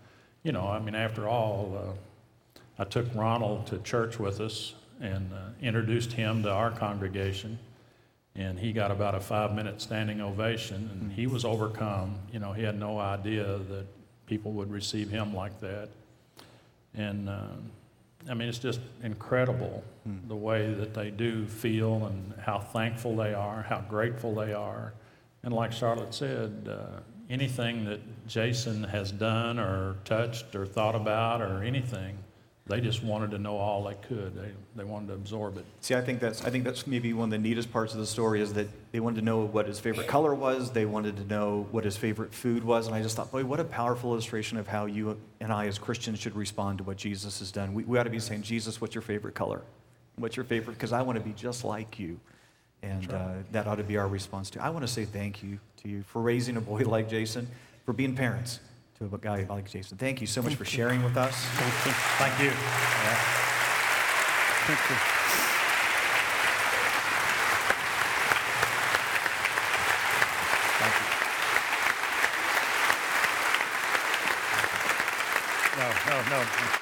you 0.43 0.51
know, 0.51 0.67
I 0.67 0.79
mean, 0.79 0.95
after 0.95 1.27
all, 1.27 1.77
uh, 1.77 2.61
I 2.81 2.85
took 2.85 3.07
Ronald 3.15 3.67
to 3.67 3.79
church 3.79 4.17
with 4.17 4.39
us 4.39 4.75
and 5.01 5.33
uh, 5.33 5.49
introduced 5.61 6.13
him 6.13 6.43
to 6.43 6.51
our 6.51 6.71
congregation. 6.71 7.59
And 8.35 8.57
he 8.57 8.71
got 8.71 8.91
about 8.91 9.13
a 9.15 9.19
five 9.19 9.53
minute 9.53 9.81
standing 9.81 10.21
ovation, 10.21 10.89
and 10.93 11.11
he 11.11 11.27
was 11.27 11.43
overcome. 11.43 12.15
You 12.31 12.39
know, 12.39 12.53
he 12.53 12.63
had 12.63 12.79
no 12.79 12.97
idea 12.97 13.43
that 13.43 13.85
people 14.25 14.53
would 14.53 14.71
receive 14.71 15.09
him 15.09 15.33
like 15.33 15.59
that. 15.59 15.89
And 16.93 17.27
uh, 17.27 17.47
I 18.29 18.33
mean, 18.33 18.47
it's 18.47 18.59
just 18.59 18.79
incredible 19.03 19.83
the 20.27 20.35
way 20.35 20.73
that 20.73 20.93
they 20.93 21.09
do 21.09 21.45
feel 21.45 22.05
and 22.05 22.33
how 22.39 22.59
thankful 22.59 23.15
they 23.15 23.33
are, 23.33 23.63
how 23.63 23.81
grateful 23.81 24.33
they 24.33 24.53
are. 24.53 24.93
And 25.43 25.53
like 25.53 25.71
Charlotte 25.71 26.13
said, 26.13 26.69
uh, 26.69 26.99
anything 27.29 27.85
that 27.85 27.99
Jason 28.27 28.83
has 28.83 29.11
done 29.11 29.57
or 29.59 29.95
touched 30.05 30.55
or 30.55 30.65
thought 30.65 30.95
about 30.95 31.41
or 31.41 31.63
anything, 31.63 32.17
they 32.71 32.81
just 32.81 33.03
wanted 33.03 33.31
to 33.31 33.37
know 33.37 33.57
all 33.57 33.83
they 33.83 33.95
could. 34.07 34.33
They, 34.35 34.51
they 34.75 34.83
wanted 34.83 35.07
to 35.07 35.13
absorb 35.13 35.57
it. 35.57 35.65
See, 35.81 35.93
I 35.93 36.01
think 36.01 36.19
that's 36.19 36.43
I 36.43 36.49
think 36.49 36.63
that's 36.63 36.87
maybe 36.87 37.13
one 37.13 37.25
of 37.25 37.31
the 37.31 37.37
neatest 37.37 37.71
parts 37.71 37.93
of 37.93 37.99
the 37.99 38.05
story 38.05 38.41
is 38.41 38.53
that 38.53 38.67
they 38.91 38.99
wanted 38.99 39.17
to 39.17 39.25
know 39.25 39.45
what 39.45 39.67
his 39.67 39.79
favorite 39.79 40.07
color 40.07 40.33
was. 40.33 40.71
They 40.71 40.85
wanted 40.85 41.17
to 41.17 41.25
know 41.25 41.67
what 41.71 41.83
his 41.83 41.97
favorite 41.97 42.33
food 42.33 42.63
was, 42.63 42.87
and 42.87 42.95
I 42.95 43.01
just 43.01 43.15
thought, 43.15 43.31
boy, 43.31 43.43
what 43.43 43.59
a 43.59 43.65
powerful 43.65 44.11
illustration 44.11 44.57
of 44.57 44.67
how 44.67 44.85
you 44.85 45.19
and 45.39 45.51
I 45.51 45.67
as 45.67 45.77
Christians 45.77 46.19
should 46.19 46.35
respond 46.35 46.77
to 46.77 46.83
what 46.83 46.97
Jesus 46.97 47.39
has 47.39 47.51
done. 47.51 47.73
We, 47.73 47.83
we 47.83 47.99
ought 47.99 48.03
to 48.03 48.09
be 48.09 48.19
saying, 48.19 48.43
Jesus, 48.43 48.79
what's 48.79 48.95
your 48.95 49.01
favorite 49.01 49.35
color? 49.35 49.61
What's 50.15 50.37
your 50.37 50.45
favorite? 50.45 50.73
Because 50.73 50.93
I 50.93 51.01
want 51.01 51.17
to 51.17 51.23
be 51.23 51.33
just 51.33 51.63
like 51.65 51.99
you, 51.99 52.19
and 52.81 53.11
uh, 53.11 53.33
that 53.51 53.67
ought 53.67 53.75
to 53.75 53.83
be 53.83 53.97
our 53.97 54.07
response 54.07 54.49
to. 54.51 54.63
I 54.63 54.69
want 54.69 54.87
to 54.87 54.91
say 54.91 55.05
thank 55.05 55.43
you 55.43 55.59
to 55.83 55.89
you 55.89 56.03
for 56.03 56.21
raising 56.21 56.55
a 56.55 56.61
boy 56.61 56.79
like 56.85 57.09
Jason, 57.09 57.47
for 57.85 57.93
being 57.93 58.15
parents 58.15 58.59
to 59.09 59.15
a 59.15 59.17
guy 59.17 59.45
like 59.49 59.69
Jason. 59.69 59.97
Thank 59.97 60.21
you 60.21 60.27
so 60.27 60.43
much 60.43 60.53
for 60.53 60.65
sharing 60.65 61.03
with 61.03 61.17
us. 61.17 61.33
Thank 61.33 61.85
you. 61.87 61.91
Thank 62.19 62.39
you. 62.39 62.51
Thank 64.67 64.79
you. 64.87 64.95
No, 75.77 75.87
no, 76.09 76.43
no. 76.43 76.81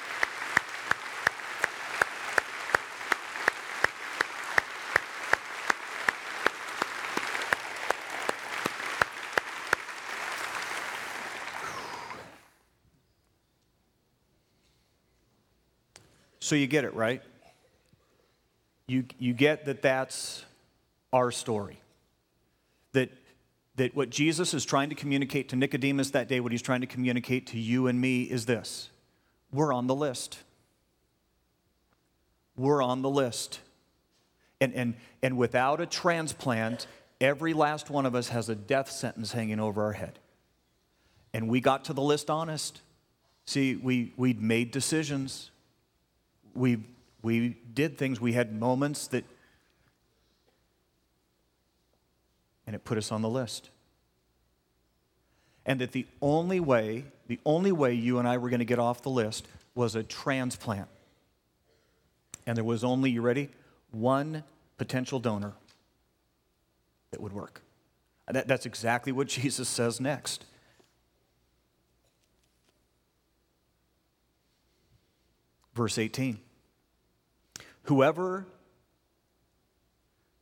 So 16.50 16.56
you 16.56 16.66
get 16.66 16.82
it, 16.82 16.94
right? 16.94 17.22
You, 18.88 19.04
you 19.20 19.34
get 19.34 19.66
that 19.66 19.82
that's 19.82 20.44
our 21.12 21.30
story. 21.30 21.78
That, 22.90 23.12
that 23.76 23.94
what 23.94 24.10
Jesus 24.10 24.52
is 24.52 24.64
trying 24.64 24.88
to 24.88 24.96
communicate 24.96 25.50
to 25.50 25.56
Nicodemus 25.56 26.10
that 26.10 26.26
day, 26.26 26.40
what 26.40 26.50
he's 26.50 26.60
trying 26.60 26.80
to 26.80 26.88
communicate 26.88 27.46
to 27.46 27.58
you 27.60 27.86
and 27.86 28.00
me 28.00 28.24
is 28.24 28.46
this 28.46 28.90
we're 29.52 29.72
on 29.72 29.86
the 29.86 29.94
list. 29.94 30.40
We're 32.56 32.82
on 32.82 33.02
the 33.02 33.10
list. 33.10 33.60
And, 34.60 34.74
and, 34.74 34.94
and 35.22 35.36
without 35.36 35.80
a 35.80 35.86
transplant, 35.86 36.88
every 37.20 37.54
last 37.54 37.90
one 37.90 38.06
of 38.06 38.16
us 38.16 38.30
has 38.30 38.48
a 38.48 38.56
death 38.56 38.90
sentence 38.90 39.30
hanging 39.30 39.60
over 39.60 39.84
our 39.84 39.92
head. 39.92 40.18
And 41.32 41.48
we 41.48 41.60
got 41.60 41.84
to 41.84 41.92
the 41.92 42.02
list 42.02 42.28
honest. 42.28 42.80
See, 43.44 43.76
we, 43.76 44.12
we'd 44.16 44.42
made 44.42 44.72
decisions 44.72 45.52
we 46.54 46.78
we 47.22 47.56
did 47.74 47.98
things 47.98 48.20
we 48.20 48.32
had 48.32 48.52
moments 48.52 49.06
that 49.08 49.24
and 52.66 52.76
it 52.76 52.84
put 52.84 52.96
us 52.96 53.10
on 53.10 53.20
the 53.20 53.28
list. 53.28 53.70
And 55.66 55.80
that 55.80 55.92
the 55.92 56.06
only 56.22 56.60
way 56.60 57.04
the 57.26 57.40
only 57.44 57.72
way 57.72 57.94
you 57.94 58.18
and 58.18 58.26
i 58.26 58.38
were 58.38 58.48
going 58.48 58.60
to 58.60 58.64
get 58.64 58.78
off 58.78 59.02
the 59.02 59.10
list 59.10 59.46
was 59.74 59.94
a 59.94 60.02
transplant. 60.02 60.88
And 62.46 62.56
there 62.56 62.64
was 62.64 62.82
only 62.82 63.10
you 63.10 63.22
ready? 63.22 63.50
One 63.90 64.44
potential 64.78 65.20
donor 65.20 65.52
that 67.10 67.20
would 67.20 67.32
work. 67.32 67.62
That, 68.28 68.46
that's 68.46 68.66
exactly 68.66 69.12
what 69.12 69.26
jesus 69.40 69.68
says 69.68 70.00
next 70.00 70.44
Verse 75.80 75.96
18 75.96 76.38
Whoever 77.84 78.44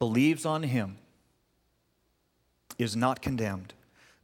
believes 0.00 0.44
on 0.44 0.64
him 0.64 0.96
is 2.76 2.96
not 2.96 3.22
condemned, 3.22 3.72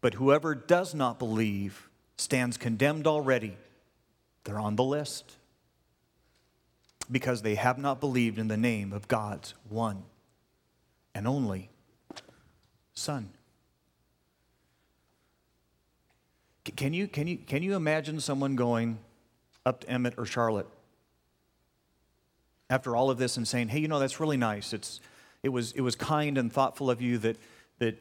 but 0.00 0.14
whoever 0.14 0.56
does 0.56 0.92
not 0.92 1.20
believe 1.20 1.88
stands 2.16 2.56
condemned 2.56 3.06
already. 3.06 3.56
They're 4.42 4.58
on 4.58 4.74
the 4.74 4.82
list 4.82 5.36
because 7.08 7.42
they 7.42 7.54
have 7.54 7.78
not 7.78 8.00
believed 8.00 8.36
in 8.36 8.48
the 8.48 8.56
name 8.56 8.92
of 8.92 9.06
God's 9.06 9.54
one 9.68 10.02
and 11.14 11.28
only 11.28 11.70
Son. 12.92 13.28
Can 16.74 16.92
you, 16.92 17.06
can 17.06 17.28
you, 17.28 17.36
can 17.36 17.62
you 17.62 17.76
imagine 17.76 18.18
someone 18.18 18.56
going 18.56 18.98
up 19.64 19.82
to 19.82 19.88
Emmett 19.88 20.14
or 20.18 20.26
Charlotte 20.26 20.66
after 22.70 22.96
all 22.96 23.10
of 23.10 23.18
this 23.18 23.36
and 23.36 23.46
saying, 23.46 23.68
hey, 23.68 23.80
you 23.80 23.88
know, 23.88 23.98
that's 23.98 24.20
really 24.20 24.36
nice. 24.36 24.72
It's, 24.72 25.00
it, 25.42 25.50
was, 25.50 25.72
it 25.72 25.82
was 25.82 25.94
kind 25.94 26.38
and 26.38 26.52
thoughtful 26.52 26.90
of 26.90 27.02
you 27.02 27.18
that, 27.18 27.36
that 27.78 27.98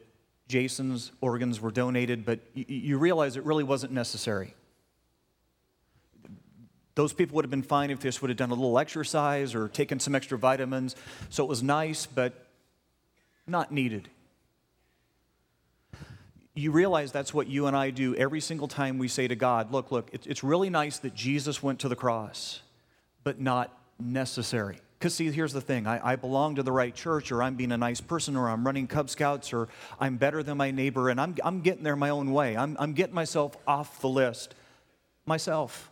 Jason's 0.47 1.11
organs 1.21 1.59
were 1.59 1.71
donated, 1.71 2.25
but 2.25 2.39
you, 2.53 2.65
you 2.67 2.97
realize 2.97 3.37
it 3.37 3.43
really 3.43 3.63
wasn't 3.63 3.91
necessary. 3.91 4.53
Those 6.95 7.11
people 7.11 7.35
would 7.35 7.45
have 7.45 7.51
been 7.51 7.63
fine 7.63 7.89
if 7.89 7.99
this 7.99 8.21
would 8.21 8.29
have 8.29 8.37
done 8.37 8.51
a 8.51 8.53
little 8.53 8.77
exercise 8.77 9.55
or 9.55 9.67
taken 9.67 9.99
some 9.99 10.13
extra 10.13 10.37
vitamins. 10.37 10.95
So 11.29 11.43
it 11.43 11.47
was 11.47 11.63
nice, 11.63 12.05
but 12.05 12.47
not 13.47 13.71
needed. 13.71 14.09
You 16.53 16.71
realize 16.71 17.11
that's 17.11 17.33
what 17.33 17.47
you 17.47 17.65
and 17.65 17.75
I 17.75 17.89
do 17.89 18.15
every 18.15 18.39
single 18.39 18.67
time 18.67 18.99
we 18.99 19.07
say 19.07 19.27
to 19.27 19.35
God, 19.35 19.71
look, 19.71 19.91
look, 19.91 20.09
it's 20.13 20.43
really 20.43 20.69
nice 20.69 20.99
that 20.99 21.15
Jesus 21.15 21.63
went 21.63 21.79
to 21.79 21.89
the 21.89 21.95
cross, 21.95 22.61
but 23.23 23.41
not 23.41 23.75
necessary. 24.03 24.79
Because, 24.99 25.15
see, 25.15 25.29
here's 25.31 25.53
the 25.53 25.61
thing 25.61 25.85
I, 25.85 26.13
I, 26.13 26.15
belong 26.15 26.55
to 26.55 26.63
the 26.63 26.71
right 26.71 26.93
church, 26.93 27.31
or 27.31 27.43
I'm 27.43 27.55
being 27.55 27.71
a 27.71 27.77
nice 27.77 27.99
person, 27.99 28.35
or 28.37 28.49
I'm 28.49 28.65
running 28.65 28.87
Cub 28.87 29.09
Scouts, 29.09 29.51
or 29.51 29.67
I'm 29.99 30.17
better 30.17 30.43
than 30.43 30.57
my 30.57 30.71
neighbor, 30.71 31.09
and 31.09 31.19
I'm, 31.19 31.35
I'm 31.43 31.61
getting 31.61 31.83
there 31.83 31.95
my 31.95 32.09
own 32.09 32.31
way. 32.31 32.55
I'm, 32.55 32.77
I'm 32.79 32.93
getting 32.93 33.13
myself 33.13 33.57
off 33.67 33.99
the 33.99 34.07
list 34.07 34.55
myself. 35.25 35.89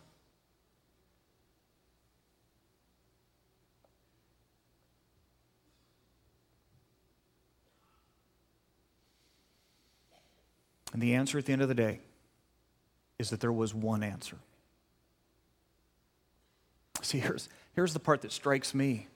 And 10.92 11.02
the 11.02 11.14
answer 11.14 11.38
at 11.38 11.46
the 11.46 11.52
end 11.52 11.62
of 11.62 11.68
the 11.68 11.74
day 11.74 12.00
is 13.18 13.30
that 13.30 13.40
there 13.40 13.52
was 13.52 13.74
one 13.74 14.02
answer. 14.02 14.36
See, 17.02 17.18
here's, 17.20 17.48
here's 17.74 17.92
the 17.92 18.00
part 18.00 18.22
that 18.22 18.32
strikes 18.32 18.74
me 18.74 19.08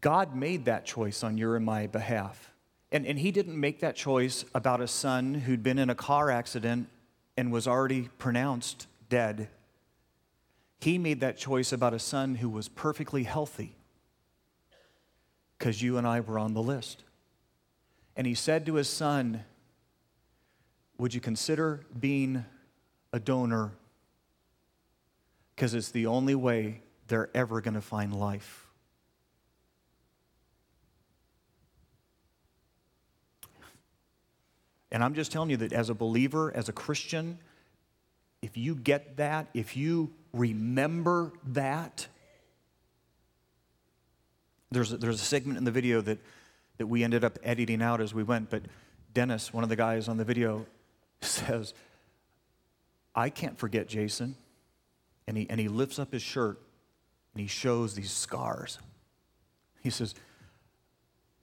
God 0.00 0.36
made 0.36 0.66
that 0.66 0.84
choice 0.84 1.24
on 1.24 1.38
your 1.38 1.56
and 1.56 1.64
my 1.64 1.86
behalf. 1.86 2.52
And, 2.92 3.06
and 3.06 3.18
He 3.18 3.32
didn't 3.32 3.58
make 3.58 3.80
that 3.80 3.96
choice 3.96 4.44
about 4.54 4.80
a 4.80 4.86
son 4.86 5.34
who'd 5.34 5.62
been 5.62 5.78
in 5.78 5.90
a 5.90 5.94
car 5.94 6.30
accident 6.30 6.88
and 7.36 7.50
was 7.50 7.66
already 7.66 8.08
pronounced 8.18 8.86
dead. 9.08 9.48
He 10.80 10.98
made 10.98 11.20
that 11.20 11.36
choice 11.36 11.72
about 11.72 11.94
a 11.94 11.98
son 11.98 12.36
who 12.36 12.48
was 12.48 12.68
perfectly 12.68 13.24
healthy 13.24 13.74
because 15.58 15.82
you 15.82 15.98
and 15.98 16.06
I 16.06 16.20
were 16.20 16.38
on 16.38 16.54
the 16.54 16.62
list. 16.62 17.02
And 18.16 18.26
He 18.26 18.34
said 18.34 18.66
to 18.66 18.74
His 18.74 18.88
son, 18.88 19.44
Would 20.98 21.14
you 21.14 21.20
consider 21.20 21.80
being 21.98 22.44
a 23.12 23.18
donor? 23.18 23.72
Because 25.56 25.74
it's 25.74 25.90
the 25.90 26.06
only 26.06 26.34
way 26.34 26.82
they're 27.08 27.30
ever 27.34 27.60
going 27.60 27.74
to 27.74 27.80
find 27.80 28.14
life. 28.14 28.66
And 34.92 35.02
I'm 35.02 35.14
just 35.14 35.32
telling 35.32 35.50
you 35.50 35.56
that 35.58 35.72
as 35.72 35.90
a 35.90 35.94
believer, 35.94 36.54
as 36.54 36.68
a 36.68 36.72
Christian, 36.72 37.38
if 38.42 38.56
you 38.56 38.74
get 38.74 39.16
that, 39.16 39.48
if 39.54 39.76
you 39.76 40.12
remember 40.32 41.32
that, 41.48 42.06
there's 44.70 44.92
a, 44.92 44.96
there's 44.96 45.20
a 45.20 45.24
segment 45.24 45.58
in 45.58 45.64
the 45.64 45.70
video 45.70 46.00
that, 46.02 46.18
that 46.78 46.86
we 46.86 47.02
ended 47.02 47.24
up 47.24 47.38
editing 47.42 47.82
out 47.82 48.00
as 48.00 48.14
we 48.14 48.22
went, 48.22 48.50
but 48.50 48.62
Dennis, 49.14 49.52
one 49.52 49.64
of 49.64 49.70
the 49.70 49.76
guys 49.76 50.08
on 50.08 50.16
the 50.16 50.24
video, 50.24 50.66
says, 51.20 51.74
I 53.14 53.30
can't 53.30 53.58
forget 53.58 53.88
Jason. 53.88 54.36
And 55.26 55.36
he, 55.36 55.48
and 55.50 55.58
he 55.58 55.68
lifts 55.68 55.98
up 55.98 56.12
his 56.12 56.22
shirt 56.22 56.60
and 57.34 57.40
he 57.40 57.46
shows 57.48 57.94
these 57.94 58.10
scars. 58.10 58.78
He 59.82 59.90
says, 59.90 60.14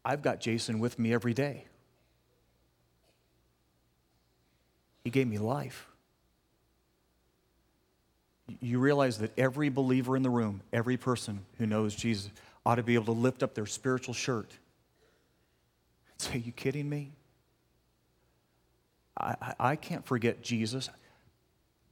I've 0.06 0.22
got 0.22 0.40
Jason 0.40 0.80
with 0.80 1.00
me 1.00 1.14
every 1.14 1.34
day. 1.34 1.66
He 5.04 5.10
gave 5.10 5.28
me 5.28 5.38
life. 5.38 5.88
You 8.60 8.80
realize 8.80 9.20
that 9.20 9.32
every 9.38 9.70
believer 9.70 10.16
in 10.16 10.24
the 10.24 10.30
room, 10.30 10.62
every 10.72 10.98
person 10.98 11.46
who 11.58 11.66
knows 11.66 11.96
Jesus, 11.96 12.32
ought 12.66 12.76
to 12.76 12.84
be 12.84 12.96
able 12.96 13.06
to 13.06 13.12
lift 13.12 13.44
up 13.44 13.54
their 13.54 13.66
spiritual 13.66 14.14
shirt 14.14 14.52
and 16.12 16.22
say, 16.22 16.36
Are 16.36 16.38
you 16.38 16.52
kidding 16.52 16.90
me? 16.90 17.12
I, 19.18 19.36
I, 19.42 19.54
I 19.60 19.76
can't 19.76 20.06
forget 20.06 20.42
Jesus. 20.42 20.90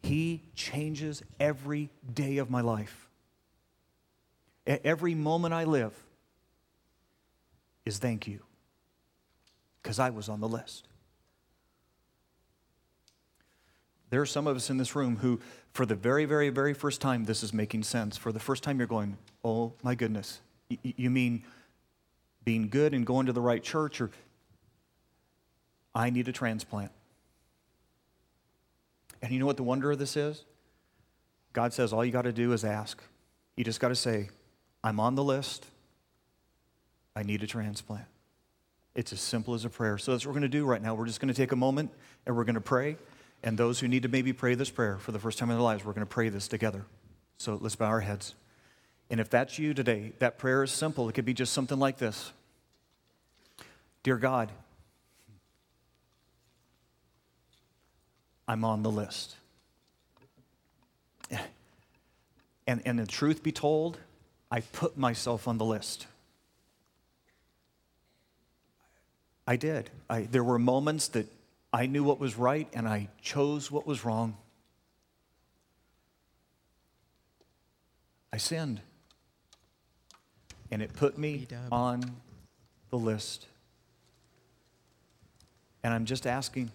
He 0.02 0.42
changes 0.56 1.24
every 1.40 1.90
day 2.14 2.38
of 2.38 2.50
my 2.50 2.62
life. 2.62 3.08
Every 4.66 5.16
moment 5.16 5.54
I 5.54 5.64
live 5.64 5.94
is 7.86 7.98
thank 7.98 8.28
you, 8.28 8.42
because 9.82 10.00
I 10.00 10.12
was 10.12 10.30
on 10.30 10.40
the 10.40 10.48
list. 10.48 10.88
There 14.12 14.22
are 14.22 14.26
some 14.26 14.46
of 14.46 14.56
us 14.56 14.70
in 14.70 14.78
this 14.78 14.96
room 14.96 15.16
who, 15.18 15.40
for 15.74 15.86
the 15.86 15.96
very, 15.96 16.26
very, 16.26 16.50
very 16.50 16.74
first 16.74 17.00
time, 17.00 17.24
this 17.24 17.44
is 17.44 17.54
making 17.54 17.84
sense. 17.84 18.18
For 18.18 18.32
the 18.32 18.40
first 18.40 18.62
time, 18.62 18.78
you're 18.78 18.88
going, 18.88 19.18
Oh 19.44 19.74
my 19.84 19.96
goodness. 19.96 20.42
Y- 20.70 20.78
you 20.84 21.10
mean 21.10 21.44
being 22.44 22.70
good 22.70 22.94
and 22.94 23.06
going 23.06 23.26
to 23.28 23.34
the 23.34 23.42
right 23.42 23.64
church, 23.64 24.02
or 24.02 24.12
I 25.96 26.10
need 26.10 26.28
a 26.28 26.34
transplant? 26.34 26.92
And 29.22 29.32
you 29.32 29.40
know 29.40 29.46
what 29.46 29.58
the 29.58 29.64
wonder 29.64 29.92
of 29.92 30.00
this 30.00 30.18
is? 30.18 30.44
God 31.54 31.74
says 31.74 31.94
all 31.94 32.04
you 32.04 32.12
got 32.12 32.24
to 32.24 32.32
do 32.32 32.54
is 32.54 32.64
ask. 32.64 33.02
You 33.56 33.64
just 33.64 33.80
got 33.80 33.90
to 33.90 33.96
say, 33.96 34.30
I'm 34.84 35.00
on 35.00 35.16
the 35.16 35.24
list. 35.24 35.66
I 37.16 37.24
need 37.24 37.44
a 37.44 37.48
transplant. 37.48 38.06
It's 38.96 39.14
as 39.14 39.22
simple 39.22 39.54
as 39.54 39.66
a 39.66 39.70
prayer. 39.70 39.98
So 39.98 40.12
that's 40.12 40.26
what 40.26 40.32
we're 40.32 40.40
going 40.40 40.52
to 40.52 40.58
do 40.58 40.66
right 40.66 40.82
now. 40.82 40.96
We're 40.96 41.06
just 41.06 41.20
going 41.20 41.34
to 41.34 41.34
take 41.34 41.52
a 41.52 41.58
moment 41.58 41.92
and 42.26 42.36
we're 42.36 42.44
going 42.44 42.56
to 42.56 42.62
pray. 42.62 42.98
And 43.44 43.58
those 43.58 43.80
who 43.80 43.88
need 43.88 44.04
to 44.04 44.10
maybe 44.10 44.34
pray 44.34 44.56
this 44.56 44.70
prayer 44.70 44.98
for 44.98 45.12
the 45.12 45.20
first 45.20 45.38
time 45.38 45.50
in 45.50 45.56
their 45.56 45.64
lives, 45.64 45.84
we're 45.84 45.94
going 45.94 46.06
to 46.06 46.12
pray 46.12 46.30
this 46.30 46.48
together. 46.48 46.86
So 47.38 47.58
let's 47.60 47.76
bow 47.76 47.88
our 47.88 48.02
heads. 48.02 48.36
And 49.10 49.20
if 49.20 49.30
that's 49.30 49.60
you 49.60 49.74
today, 49.74 50.14
that 50.20 50.38
prayer 50.38 50.64
is 50.64 50.72
simple. 50.72 51.10
It 51.10 51.14
could 51.14 51.26
be 51.26 51.34
just 51.34 51.54
something 51.54 51.80
like 51.80 51.98
this 51.98 52.32
Dear 54.04 54.18
God, 54.18 54.52
I'm 58.52 58.66
on 58.66 58.84
the 58.84 58.92
list. 58.92 59.38
And, 62.68 62.82
and 62.86 63.00
the 63.00 63.08
truth 63.08 63.44
be 63.44 63.54
told, 63.54 63.98
I 64.52 64.60
put 64.60 64.98
myself 64.98 65.48
on 65.48 65.58
the 65.58 65.64
list. 65.64 66.06
I 69.48 69.56
did. 69.56 69.90
I, 70.10 70.24
there 70.24 70.44
were 70.44 70.60
moments 70.60 71.08
that 71.10 71.28
I 71.72 71.86
knew 71.86 72.04
what 72.04 72.20
was 72.20 72.38
right 72.38 72.68
and 72.74 72.90
I 72.90 73.08
chose 73.22 73.72
what 73.72 73.88
was 73.88 74.04
wrong. 74.04 74.36
I 78.34 78.38
sinned. 78.38 78.82
And 80.70 80.82
it 80.82 80.92
put 80.92 81.18
me 81.18 81.48
on 81.72 82.04
the 82.90 82.98
list. 82.98 83.48
And 85.86 85.94
I'm 85.94 86.04
just 86.04 86.28
asking 86.28 86.70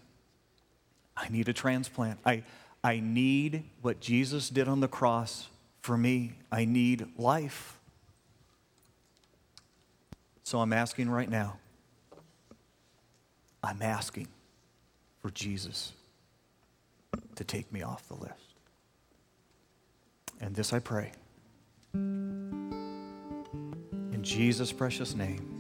I 1.17 1.29
need 1.29 1.49
a 1.49 1.53
transplant. 1.53 2.19
I, 2.25 2.45
I 2.85 3.01
need 3.01 3.65
what 3.81 4.01
Jesus 4.01 4.51
did 4.51 4.69
on 4.69 4.81
the 4.81 4.89
cross 4.89 5.49
for 5.81 5.97
me. 5.97 6.35
I 6.53 6.65
need 6.65 7.07
life. 7.17 7.79
So 10.43 10.61
I'm 10.61 10.73
asking 10.73 11.11
right 11.11 11.29
now. 11.29 11.59
I'm 13.63 13.83
asking 13.83 14.29
for 15.21 15.31
Jesus 15.31 15.93
to 17.35 17.45
take 17.45 17.73
me 17.73 17.83
off 17.83 18.07
the 18.09 18.15
list. 18.15 18.35
And 20.41 20.55
this 20.55 20.73
I 20.73 20.79
pray. 20.79 21.13
In 21.95 22.73
Jesus' 24.23 24.71
precious 24.71 25.15
name. 25.15 25.56